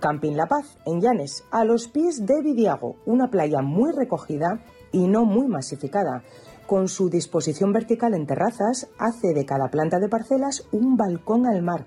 Camping 0.00 0.32
La 0.32 0.46
Paz, 0.46 0.78
en 0.86 1.00
Llanes, 1.00 1.44
a 1.50 1.64
los 1.64 1.86
pies 1.86 2.26
de 2.26 2.42
Vidiago, 2.42 2.96
una 3.06 3.30
playa 3.30 3.62
muy 3.62 3.92
recogida 3.92 4.64
y 4.90 5.06
no 5.06 5.24
muy 5.24 5.46
masificada. 5.46 6.24
Con 6.66 6.88
su 6.88 7.10
disposición 7.10 7.72
vertical 7.72 8.14
en 8.14 8.26
terrazas, 8.26 8.88
hace 8.98 9.34
de 9.34 9.44
cada 9.44 9.68
planta 9.68 9.98
de 9.98 10.08
parcelas 10.08 10.66
un 10.72 10.96
balcón 10.96 11.46
al 11.46 11.62
mar. 11.62 11.86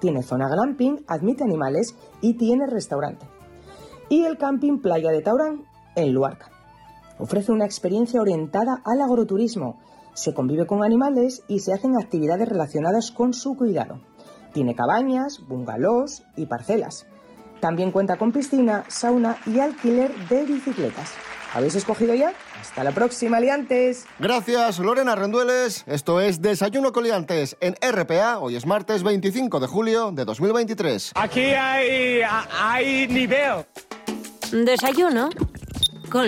Tiene 0.00 0.22
zona 0.22 0.48
glamping, 0.48 1.04
admite 1.06 1.44
animales 1.44 1.96
y 2.20 2.34
tiene 2.34 2.66
restaurante. 2.66 3.24
Y 4.08 4.24
el 4.24 4.36
camping 4.36 4.78
Playa 4.80 5.10
de 5.10 5.22
Taurán, 5.22 5.64
en 5.94 6.12
Luarca. 6.12 6.50
Ofrece 7.18 7.52
una 7.52 7.64
experiencia 7.64 8.20
orientada 8.20 8.82
al 8.84 9.00
agroturismo. 9.00 9.78
Se 10.14 10.34
convive 10.34 10.66
con 10.66 10.82
animales 10.82 11.44
y 11.46 11.60
se 11.60 11.72
hacen 11.72 11.96
actividades 11.96 12.48
relacionadas 12.48 13.12
con 13.12 13.32
su 13.32 13.56
cuidado. 13.56 14.00
Tiene 14.52 14.74
cabañas, 14.74 15.40
bungalows 15.46 16.24
y 16.36 16.46
parcelas. 16.46 17.06
También 17.62 17.92
cuenta 17.92 18.16
con 18.16 18.32
piscina, 18.32 18.84
sauna 18.88 19.38
y 19.46 19.60
alquiler 19.60 20.12
de 20.28 20.44
bicicletas. 20.46 21.12
¿Habéis 21.54 21.76
escogido 21.76 22.12
ya? 22.12 22.32
Hasta 22.60 22.82
la 22.82 22.90
próxima, 22.90 23.38
liantes. 23.38 24.04
Gracias, 24.18 24.80
Lorena 24.80 25.14
Rendueles. 25.14 25.84
Esto 25.86 26.20
es 26.20 26.42
Desayuno 26.42 26.90
Coliantes 26.90 27.56
en 27.60 27.76
RPA. 27.80 28.40
Hoy 28.40 28.56
es 28.56 28.66
martes 28.66 29.04
25 29.04 29.60
de 29.60 29.68
julio 29.68 30.10
de 30.10 30.24
2023. 30.24 31.12
Aquí 31.14 31.54
hay, 31.54 32.22
hay 32.50 33.06
nivel. 33.06 33.64
Desayuno 34.50 35.30
con. 36.12 36.26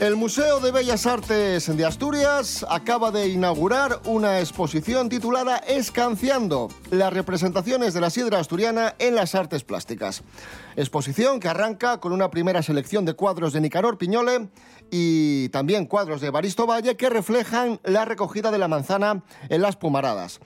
El 0.00 0.14
Museo 0.14 0.60
de 0.60 0.70
Bellas 0.70 1.04
Artes 1.06 1.76
de 1.76 1.84
Asturias 1.84 2.64
acaba 2.68 3.10
de 3.10 3.26
inaugurar 3.26 4.00
una 4.04 4.38
exposición 4.38 5.08
titulada 5.08 5.56
Escanciando, 5.56 6.68
las 6.92 7.12
representaciones 7.12 7.92
de 7.92 8.00
la 8.00 8.10
sidra 8.10 8.38
asturiana 8.38 8.94
en 9.00 9.16
las 9.16 9.34
artes 9.34 9.64
plásticas. 9.64 10.22
Exposición 10.76 11.40
que 11.40 11.48
arranca 11.48 11.98
con 11.98 12.12
una 12.12 12.30
primera 12.30 12.62
selección 12.62 13.04
de 13.04 13.14
cuadros 13.14 13.52
de 13.52 13.62
Nicanor 13.62 13.98
Piñole 13.98 14.48
y 14.92 15.48
también 15.48 15.86
cuadros 15.86 16.20
de 16.20 16.30
Baristo 16.30 16.64
Valle 16.64 16.96
que 16.96 17.10
reflejan 17.10 17.80
la 17.82 18.04
recogida 18.04 18.52
de 18.52 18.58
la 18.58 18.68
manzana 18.68 19.24
en 19.48 19.60
las 19.60 19.74
Pumaradas. 19.74 20.38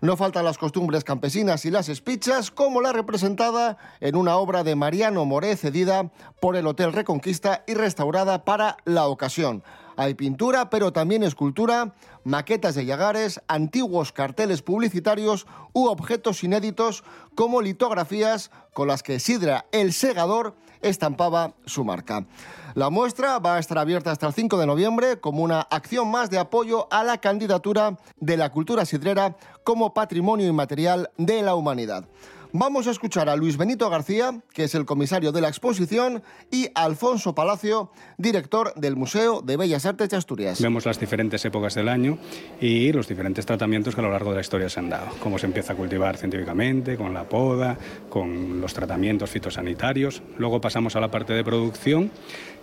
No 0.00 0.16
faltan 0.16 0.46
las 0.46 0.56
costumbres 0.56 1.04
campesinas 1.04 1.66
y 1.66 1.70
las 1.70 1.90
espichas, 1.90 2.50
como 2.50 2.80
la 2.80 2.90
representada 2.90 3.76
en 4.00 4.16
una 4.16 4.36
obra 4.36 4.64
de 4.64 4.74
Mariano 4.74 5.26
Moré 5.26 5.56
cedida 5.56 6.10
por 6.40 6.56
el 6.56 6.66
Hotel 6.66 6.94
Reconquista 6.94 7.64
y 7.66 7.74
restaurada 7.74 8.46
para 8.46 8.78
la 8.86 9.06
ocasión. 9.08 9.62
Hay 9.96 10.14
pintura, 10.14 10.70
pero 10.70 10.94
también 10.94 11.22
escultura, 11.22 11.94
maquetas 12.24 12.74
de 12.74 12.86
llagares, 12.86 13.42
antiguos 13.46 14.12
carteles 14.12 14.62
publicitarios 14.62 15.46
u 15.74 15.88
objetos 15.88 16.42
inéditos 16.44 17.04
como 17.34 17.60
litografías 17.60 18.50
con 18.72 18.88
las 18.88 19.02
que 19.02 19.20
Sidra 19.20 19.66
el 19.70 19.92
Segador 19.92 20.54
estampaba 20.80 21.52
su 21.66 21.84
marca. 21.84 22.24
La 22.74 22.90
muestra 22.90 23.38
va 23.38 23.56
a 23.56 23.58
estar 23.58 23.78
abierta 23.78 24.10
hasta 24.10 24.26
el 24.26 24.32
5 24.32 24.58
de 24.58 24.66
noviembre 24.66 25.20
como 25.20 25.42
una 25.42 25.60
acción 25.60 26.10
más 26.10 26.30
de 26.30 26.38
apoyo 26.38 26.86
a 26.90 27.02
la 27.02 27.18
candidatura 27.18 27.98
de 28.20 28.36
la 28.36 28.50
cultura 28.50 28.84
sidrera 28.84 29.36
como 29.64 29.94
patrimonio 29.94 30.46
inmaterial 30.46 31.10
de 31.16 31.42
la 31.42 31.54
humanidad. 31.54 32.06
Vamos 32.52 32.88
a 32.88 32.90
escuchar 32.90 33.28
a 33.28 33.36
Luis 33.36 33.56
Benito 33.56 33.88
García, 33.88 34.42
que 34.52 34.64
es 34.64 34.74
el 34.74 34.84
comisario 34.84 35.30
de 35.30 35.40
la 35.40 35.46
exposición, 35.46 36.24
y 36.50 36.68
Alfonso 36.74 37.32
Palacio, 37.32 37.92
director 38.18 38.74
del 38.74 38.96
Museo 38.96 39.40
de 39.40 39.56
Bellas 39.56 39.86
Artes 39.86 40.10
de 40.10 40.16
Asturias. 40.16 40.60
Vemos 40.60 40.84
las 40.84 40.98
diferentes 40.98 41.44
épocas 41.44 41.76
del 41.76 41.88
año 41.88 42.18
y 42.60 42.92
los 42.92 43.06
diferentes 43.06 43.46
tratamientos 43.46 43.94
que 43.94 44.00
a 44.00 44.04
lo 44.04 44.10
largo 44.10 44.30
de 44.30 44.36
la 44.36 44.40
historia 44.40 44.68
se 44.68 44.80
han 44.80 44.90
dado. 44.90 45.06
Cómo 45.22 45.38
se 45.38 45.46
empieza 45.46 45.74
a 45.74 45.76
cultivar 45.76 46.16
científicamente, 46.16 46.96
con 46.96 47.14
la 47.14 47.28
poda, 47.28 47.78
con 48.08 48.60
los 48.60 48.74
tratamientos 48.74 49.30
fitosanitarios. 49.30 50.20
Luego 50.36 50.60
pasamos 50.60 50.96
a 50.96 51.00
la 51.00 51.08
parte 51.08 51.34
de 51.34 51.44
producción, 51.44 52.10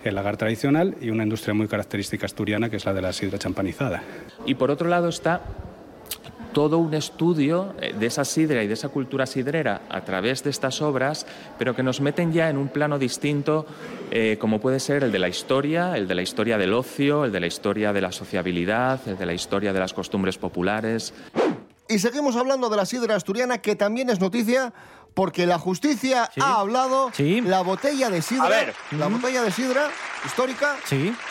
el 0.08 0.16
lagar 0.16 0.38
tradicional 0.38 0.96
y 1.02 1.10
una 1.10 1.24
industria 1.24 1.54
muy 1.54 1.68
característica 1.68 2.26
asturiana 2.26 2.70
que 2.70 2.78
es 2.78 2.86
la 2.86 2.94
de 2.94 3.02
la 3.02 3.14
sidra 3.14 3.38
champanizada. 3.38 4.04
Y 4.46 4.56
por 4.56 4.72
otro 4.72 4.88
lado 4.88 5.10
está 5.10 5.42
todo 6.58 6.80
un 6.80 6.96
estudio 6.96 7.76
eh, 7.80 7.94
de 7.94 8.08
esa 8.08 8.26
sidra 8.26 8.64
y 8.64 8.68
de 8.68 8.74
esa 8.74 8.90
cultura 8.90 9.28
sidrera 9.28 9.82
a 9.90 10.02
través 10.02 10.44
de 10.44 10.50
estas 10.50 10.82
obras, 10.82 11.28
pero 11.60 11.76
que 11.76 11.84
nos 11.84 12.02
meten 12.02 12.34
ya 12.34 12.50
en 12.50 12.58
un 12.58 12.70
plano 12.70 12.98
distinto, 12.98 13.68
eh, 14.10 14.38
como 14.40 14.60
puede 14.60 14.80
ser 14.80 15.04
el 15.04 15.12
de 15.12 15.20
la 15.20 15.30
historia, 15.30 15.96
el 15.96 16.08
de 16.08 16.16
la 16.16 16.24
historia 16.24 16.58
del 16.58 16.74
ocio, 16.74 17.26
el 17.26 17.32
de 17.32 17.42
la 17.42 17.48
historia 17.48 17.94
de 17.94 18.02
la 18.02 18.12
sociabilidad, 18.12 19.00
el 19.08 19.20
de 19.20 19.26
la 19.28 19.34
historia 19.34 19.72
de 19.72 19.80
las 19.80 19.94
costumbres 19.94 20.40
populares. 20.40 21.14
Y 21.90 22.00
seguimos 22.00 22.36
hablando 22.36 22.70
de 22.70 22.78
la 22.78 22.86
sidra 22.86 23.16
asturiana, 23.16 23.60
que 23.60 23.76
también 23.76 24.10
es 24.10 24.20
noticia 24.20 24.74
porque 25.14 25.48
la 25.48 25.58
justicia 25.58 26.30
ha 26.40 26.60
hablado 26.60 27.12
la 27.18 27.62
botella 27.62 28.10
de 28.12 28.22
sidra, 28.22 28.46
A 28.46 28.50
ver. 28.50 28.74
la 28.92 29.08
botella 29.08 29.42
de 29.42 29.50
sidra 29.52 29.88
histórica, 30.24 30.76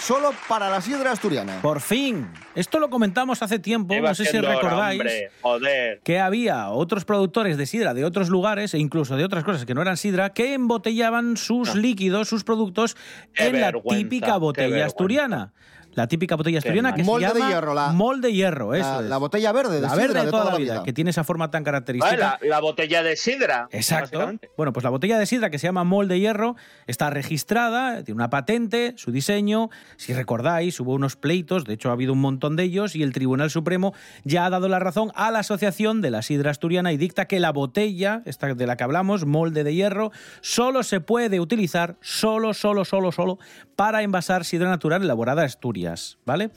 solo 0.01 0.33
para 0.49 0.69
la 0.69 0.81
sidra 0.81 1.13
asturiana. 1.13 1.61
Por 1.63 1.81
fin. 1.81 2.27
Esto 2.57 2.81
lo 2.81 2.91
comentamos 2.91 3.43
hace 3.43 3.61
tiempo, 3.61 3.95
Iba 3.95 4.09
no 4.09 4.15
sé 4.17 4.25
si 4.25 4.37
hora, 4.39 4.55
recordáis. 4.57 4.99
hombre, 5.01 5.31
joder. 5.41 6.01
que 6.03 6.19
había 6.19 6.71
otros 6.71 7.05
productores 7.05 7.57
de 7.59 7.67
sidra 7.67 7.95
de 7.95 8.05
otros 8.05 8.29
lugares 8.29 8.75
e 8.75 8.79
incluso 8.79 9.15
de 9.17 9.25
otras 9.25 9.45
cosas 9.45 9.65
que 9.67 9.75
no 9.75 9.83
eran 9.83 9.97
sidra 9.97 10.31
que 10.31 10.55
embotellaban 10.55 11.37
sus 11.37 11.77
líquidos, 11.77 12.29
sus 12.29 12.43
productos 12.43 12.97
Qué 13.35 13.47
en 13.49 13.61
la 13.61 13.71
típica 13.73 14.37
botella 14.39 14.67
vergüenza. 14.69 14.87
asturiana. 14.87 15.53
La 15.97 16.07
típica 16.07 16.37
botella 16.37 16.59
asturiana 16.59 16.95
que. 16.95 17.03
Molde 17.03 17.27
se 17.27 17.35
de 17.35 17.41
llama 17.41 17.51
hierro, 17.53 17.75
la- 17.75 17.93
molde 17.93 18.33
hierro, 18.33 18.71
la- 18.73 18.79
eso 18.79 19.01
es. 19.01 19.07
la 19.09 19.17
botella 19.17 19.51
verde 19.51 19.75
de 19.77 19.81
la 19.81 19.89
sidra 19.91 20.03
verde 20.03 20.19
de 20.21 20.25
de 20.27 20.31
toda, 20.31 20.43
toda 20.43 20.53
la 20.53 20.59
la 20.59 20.63
vida, 20.63 20.73
vida. 20.75 20.83
que 20.85 20.93
tiene 20.93 21.11
esa 21.11 21.25
forma 21.25 21.51
tan 21.51 21.65
Vale, 21.65 21.73
característica. 21.73 22.17
la, 22.17 22.39
la 22.43 22.61
botella 22.61 23.03
de 23.03 23.17
sidra. 23.17 23.67
Exacto. 23.73 24.33
Bueno, 24.57 24.73
pues 24.73 24.85
la 24.85 24.91
botella 24.91 25.19
de 25.19 25.27
sidra 25.27 25.51
que 25.51 25.59
se 25.59 25.67
llama 25.67 25.83
molde 25.85 26.15
de 26.15 26.21
hierro 26.21 26.55
está 26.87 27.11
registrada, 27.11 28.05
tiene 28.05 28.17
una 28.17 28.31
patente, 28.31 28.95
su 28.97 29.11
diseño. 29.11 29.71
Si 29.97 30.13
recordáis, 30.13 30.79
hubo 30.81 30.93
unos 30.95 31.17
pleitos, 31.17 31.65
de 31.65 31.75
hecho 31.75 31.89
ha 31.91 31.93
habido 31.93 32.13
un 32.13 32.21
montón 32.21 32.57
de 32.57 32.63
ellos, 32.65 32.95
y 32.95 33.03
el 33.03 33.13
Tribunal 33.13 33.51
Supremo 33.51 33.95
ya 34.25 34.47
ha 34.47 34.51
dado 34.51 34.69
la 34.69 34.79
razón 34.79 35.11
a 35.15 35.31
la 35.31 35.41
Asociación 35.41 36.03
de 36.03 36.11
la 36.11 36.23
Sidra 36.23 36.51
Asturiana 36.51 36.93
y 36.93 36.97
dicta 36.99 37.25
que 37.27 37.41
la 37.41 37.53
botella, 37.53 38.23
esta 38.27 38.55
de 38.55 38.67
la 38.67 38.77
que 38.77 38.85
hablamos, 38.85 39.25
molde 39.25 39.65
de 39.65 39.75
hierro, 39.75 40.13
solo 40.43 40.83
se 40.83 41.01
puede 41.01 41.41
utilizar, 41.41 41.97
solo, 42.03 42.53
solo, 42.55 42.85
solo, 42.85 43.13
solo, 43.13 43.39
para 43.77 44.03
envasar 44.03 44.45
sidra 44.45 44.69
natural 44.69 45.03
elaborada 45.03 45.43
a 45.43 45.47
¿vale? 46.25 46.51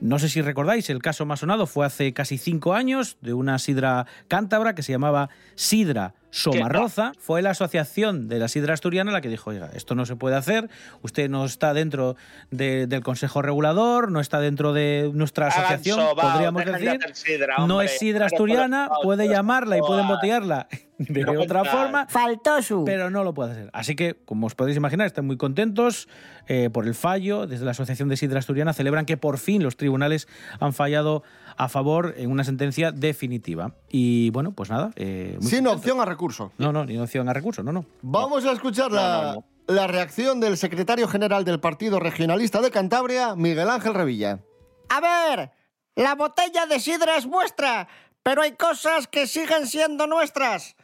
No 0.00 0.18
sé 0.18 0.28
si 0.28 0.42
recordáis, 0.42 0.90
el 0.90 1.00
caso 1.00 1.24
más 1.24 1.40
sonado 1.40 1.66
fue 1.66 1.86
hace 1.86 2.12
casi 2.12 2.38
cinco 2.38 2.74
años 2.74 3.16
de 3.20 3.32
una 3.32 3.58
sidra 3.58 4.06
cántabra 4.28 4.74
que 4.74 4.82
se 4.82 4.92
llamaba 4.92 5.30
Sidra 5.54 6.14
Somarroza. 6.34 7.12
Fue 7.18 7.42
la 7.42 7.50
asociación 7.50 8.28
de 8.28 8.38
la 8.38 8.48
sidra 8.48 8.74
asturiana 8.74 9.12
la 9.12 9.20
que 9.20 9.28
dijo, 9.28 9.50
oiga, 9.50 9.70
esto 9.74 9.94
no 9.94 10.04
se 10.04 10.16
puede 10.16 10.36
hacer, 10.36 10.68
usted 11.02 11.30
no 11.30 11.44
está 11.44 11.72
dentro 11.74 12.16
de- 12.50 12.86
del 12.86 13.02
Consejo 13.02 13.40
Regulador, 13.40 14.10
no 14.10 14.20
está 14.20 14.40
dentro 14.40 14.72
de 14.72 15.10
nuestra 15.14 15.46
asociación, 15.48 16.00
podríamos 16.20 16.64
de 16.64 16.72
decir. 16.72 17.00
sidra, 17.14 17.56
no 17.66 17.80
es 17.82 17.98
sidra 17.98 18.26
asturiana, 18.26 18.88
puede 19.02 19.28
llamarla 19.28 19.78
y 19.78 19.80
puede 19.80 20.00
embotellarla 20.02 20.66
de 20.98 21.22
No 21.22 21.40
otra 21.40 21.64
forma. 21.64 22.06
Faltó 22.08 22.60
su. 22.62 22.84
Pero 22.84 23.10
no 23.10 23.24
lo 23.24 23.32
puede 23.34 23.52
hacer. 23.52 23.70
Así 23.72 23.94
que, 23.96 24.14
como 24.24 24.46
os 24.46 24.54
podéis 24.54 24.76
imaginar, 24.76 25.06
están 25.06 25.26
muy 25.26 25.36
contentos 25.36 26.08
eh, 26.46 26.70
por 26.72 26.86
el 26.86 26.94
fallo. 26.94 27.46
Desde 27.46 27.64
la 27.64 27.72
Asociación 27.72 28.08
de 28.08 28.16
Sidra 28.16 28.38
Asturiana 28.38 28.72
celebran 28.72 29.04
que 29.06 29.16
por 29.16 29.38
fin 29.38 29.62
los 29.62 29.76
tribunales 29.76 30.28
han 30.60 30.72
fallado 30.72 31.22
a 31.56 31.68
favor 31.68 32.14
en 32.16 32.30
una 32.30 32.44
sentencia 32.44 32.92
definitiva. 32.92 33.74
Y 33.90 34.30
bueno, 34.30 34.52
pues 34.52 34.70
nada. 34.70 34.90
eh, 34.96 35.36
muy 35.40 35.50
Sin 35.50 35.66
opción 35.66 36.00
a 36.00 36.04
recurso. 36.04 36.52
No, 36.58 36.72
no, 36.72 36.84
ni 36.84 36.98
opción 36.98 37.28
a 37.28 37.32
recurso, 37.32 37.62
no, 37.62 37.72
no. 37.72 37.84
Vamos 38.02 38.44
a 38.44 38.52
escuchar 38.52 38.90
la, 38.92 39.38
la 39.66 39.86
reacción 39.86 40.40
del 40.40 40.56
secretario 40.56 41.08
general 41.08 41.44
del 41.44 41.60
Partido 41.60 42.00
Regionalista 42.00 42.60
de 42.60 42.70
Cantabria, 42.70 43.34
Miguel 43.34 43.70
Ángel 43.70 43.94
Revilla. 43.94 44.40
A 44.88 45.00
ver, 45.00 45.50
la 45.94 46.14
botella 46.14 46.66
de 46.66 46.80
sidra 46.80 47.16
es 47.16 47.26
vuestra, 47.26 47.88
pero 48.22 48.42
hay 48.42 48.52
cosas 48.52 49.06
que 49.06 49.26
siguen 49.26 49.66
siendo 49.66 50.06
nuestras. 50.06 50.76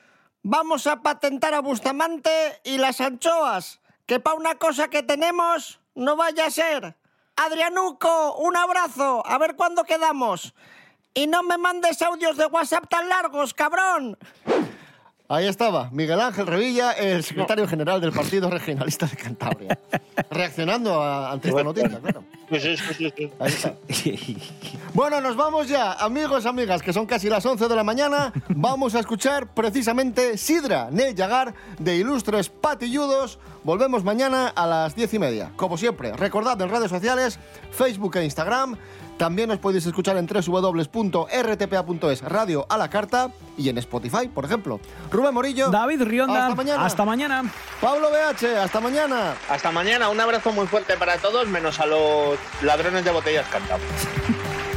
Vamos 0.42 0.86
a 0.86 1.02
patentar 1.02 1.52
a 1.52 1.60
Bustamante 1.60 2.30
y 2.64 2.78
las 2.78 3.00
anchoas, 3.00 3.80
que 4.06 4.20
para 4.20 4.36
una 4.36 4.54
cosa 4.54 4.88
que 4.88 5.02
tenemos 5.02 5.80
no 5.94 6.16
vaya 6.16 6.46
a 6.46 6.50
ser. 6.50 6.96
Adrianuco, 7.42 8.36
un 8.36 8.54
abrazo, 8.54 9.22
a 9.26 9.38
ver 9.38 9.56
cuándo 9.56 9.84
quedamos. 9.84 10.52
Y 11.14 11.26
no 11.26 11.42
me 11.42 11.56
mandes 11.56 12.02
audios 12.02 12.36
de 12.36 12.44
WhatsApp 12.44 12.86
tan 12.90 13.08
largos, 13.08 13.54
cabrón. 13.54 14.18
Ahí 15.32 15.46
estaba, 15.46 15.88
Miguel 15.92 16.20
Ángel 16.20 16.44
Revilla, 16.44 16.90
el 16.90 17.22
secretario 17.22 17.68
general 17.68 18.00
del 18.00 18.10
Partido 18.10 18.50
Regionalista 18.50 19.06
de 19.06 19.16
Cantabria. 19.16 19.78
Reaccionando 20.30 21.00
a- 21.00 21.30
ante 21.30 21.50
esta 21.50 21.62
noticia, 21.62 22.00
claro. 22.00 22.24
Pues 22.48 22.64
sí, 22.64 22.76
sí, 22.76 23.12
sí. 23.16 23.30
Ahí 23.38 23.48
está. 23.52 23.74
Bueno, 24.92 25.20
nos 25.20 25.36
vamos 25.36 25.68
ya, 25.68 25.92
amigos, 25.92 26.46
amigas, 26.46 26.82
que 26.82 26.92
son 26.92 27.06
casi 27.06 27.28
las 27.28 27.46
11 27.46 27.68
de 27.68 27.76
la 27.76 27.84
mañana. 27.84 28.32
Vamos 28.48 28.96
a 28.96 28.98
escuchar 28.98 29.46
precisamente 29.54 30.36
Sidra 30.36 30.88
Nel 30.90 31.14
Yagar 31.14 31.54
de 31.78 31.96
Ilustres 31.98 32.48
Patilludos. 32.48 33.38
Volvemos 33.62 34.02
mañana 34.02 34.48
a 34.48 34.66
las 34.66 34.96
10 34.96 35.14
y 35.14 35.18
media. 35.20 35.52
Como 35.54 35.78
siempre, 35.78 36.12
recordad 36.12 36.60
en 36.60 36.70
redes 36.70 36.90
sociales, 36.90 37.38
Facebook 37.70 38.16
e 38.16 38.24
Instagram. 38.24 38.76
También 39.20 39.50
os 39.50 39.58
podéis 39.58 39.84
escuchar 39.84 40.16
en 40.16 40.26
www.rtpa.es 40.26 42.22
Radio 42.22 42.64
a 42.70 42.78
la 42.78 42.88
Carta 42.88 43.30
y 43.58 43.68
en 43.68 43.76
Spotify, 43.76 44.28
por 44.28 44.46
ejemplo. 44.46 44.80
Rubén 45.10 45.34
Morillo. 45.34 45.68
David 45.68 46.04
Rionda. 46.04 46.46
Hasta 46.46 46.54
mañana. 46.54 46.86
Hasta 46.86 47.04
mañana. 47.04 47.52
Pablo 47.82 48.08
BH, 48.08 48.46
hasta 48.56 48.80
mañana. 48.80 49.34
Hasta 49.50 49.70
mañana, 49.72 50.08
un 50.08 50.18
abrazo 50.18 50.52
muy 50.52 50.66
fuerte 50.66 50.96
para 50.96 51.18
todos, 51.18 51.46
menos 51.48 51.78
a 51.80 51.84
los 51.84 52.38
ladrones 52.62 53.04
de 53.04 53.10
botellas 53.10 53.46
cantables. 53.48 53.90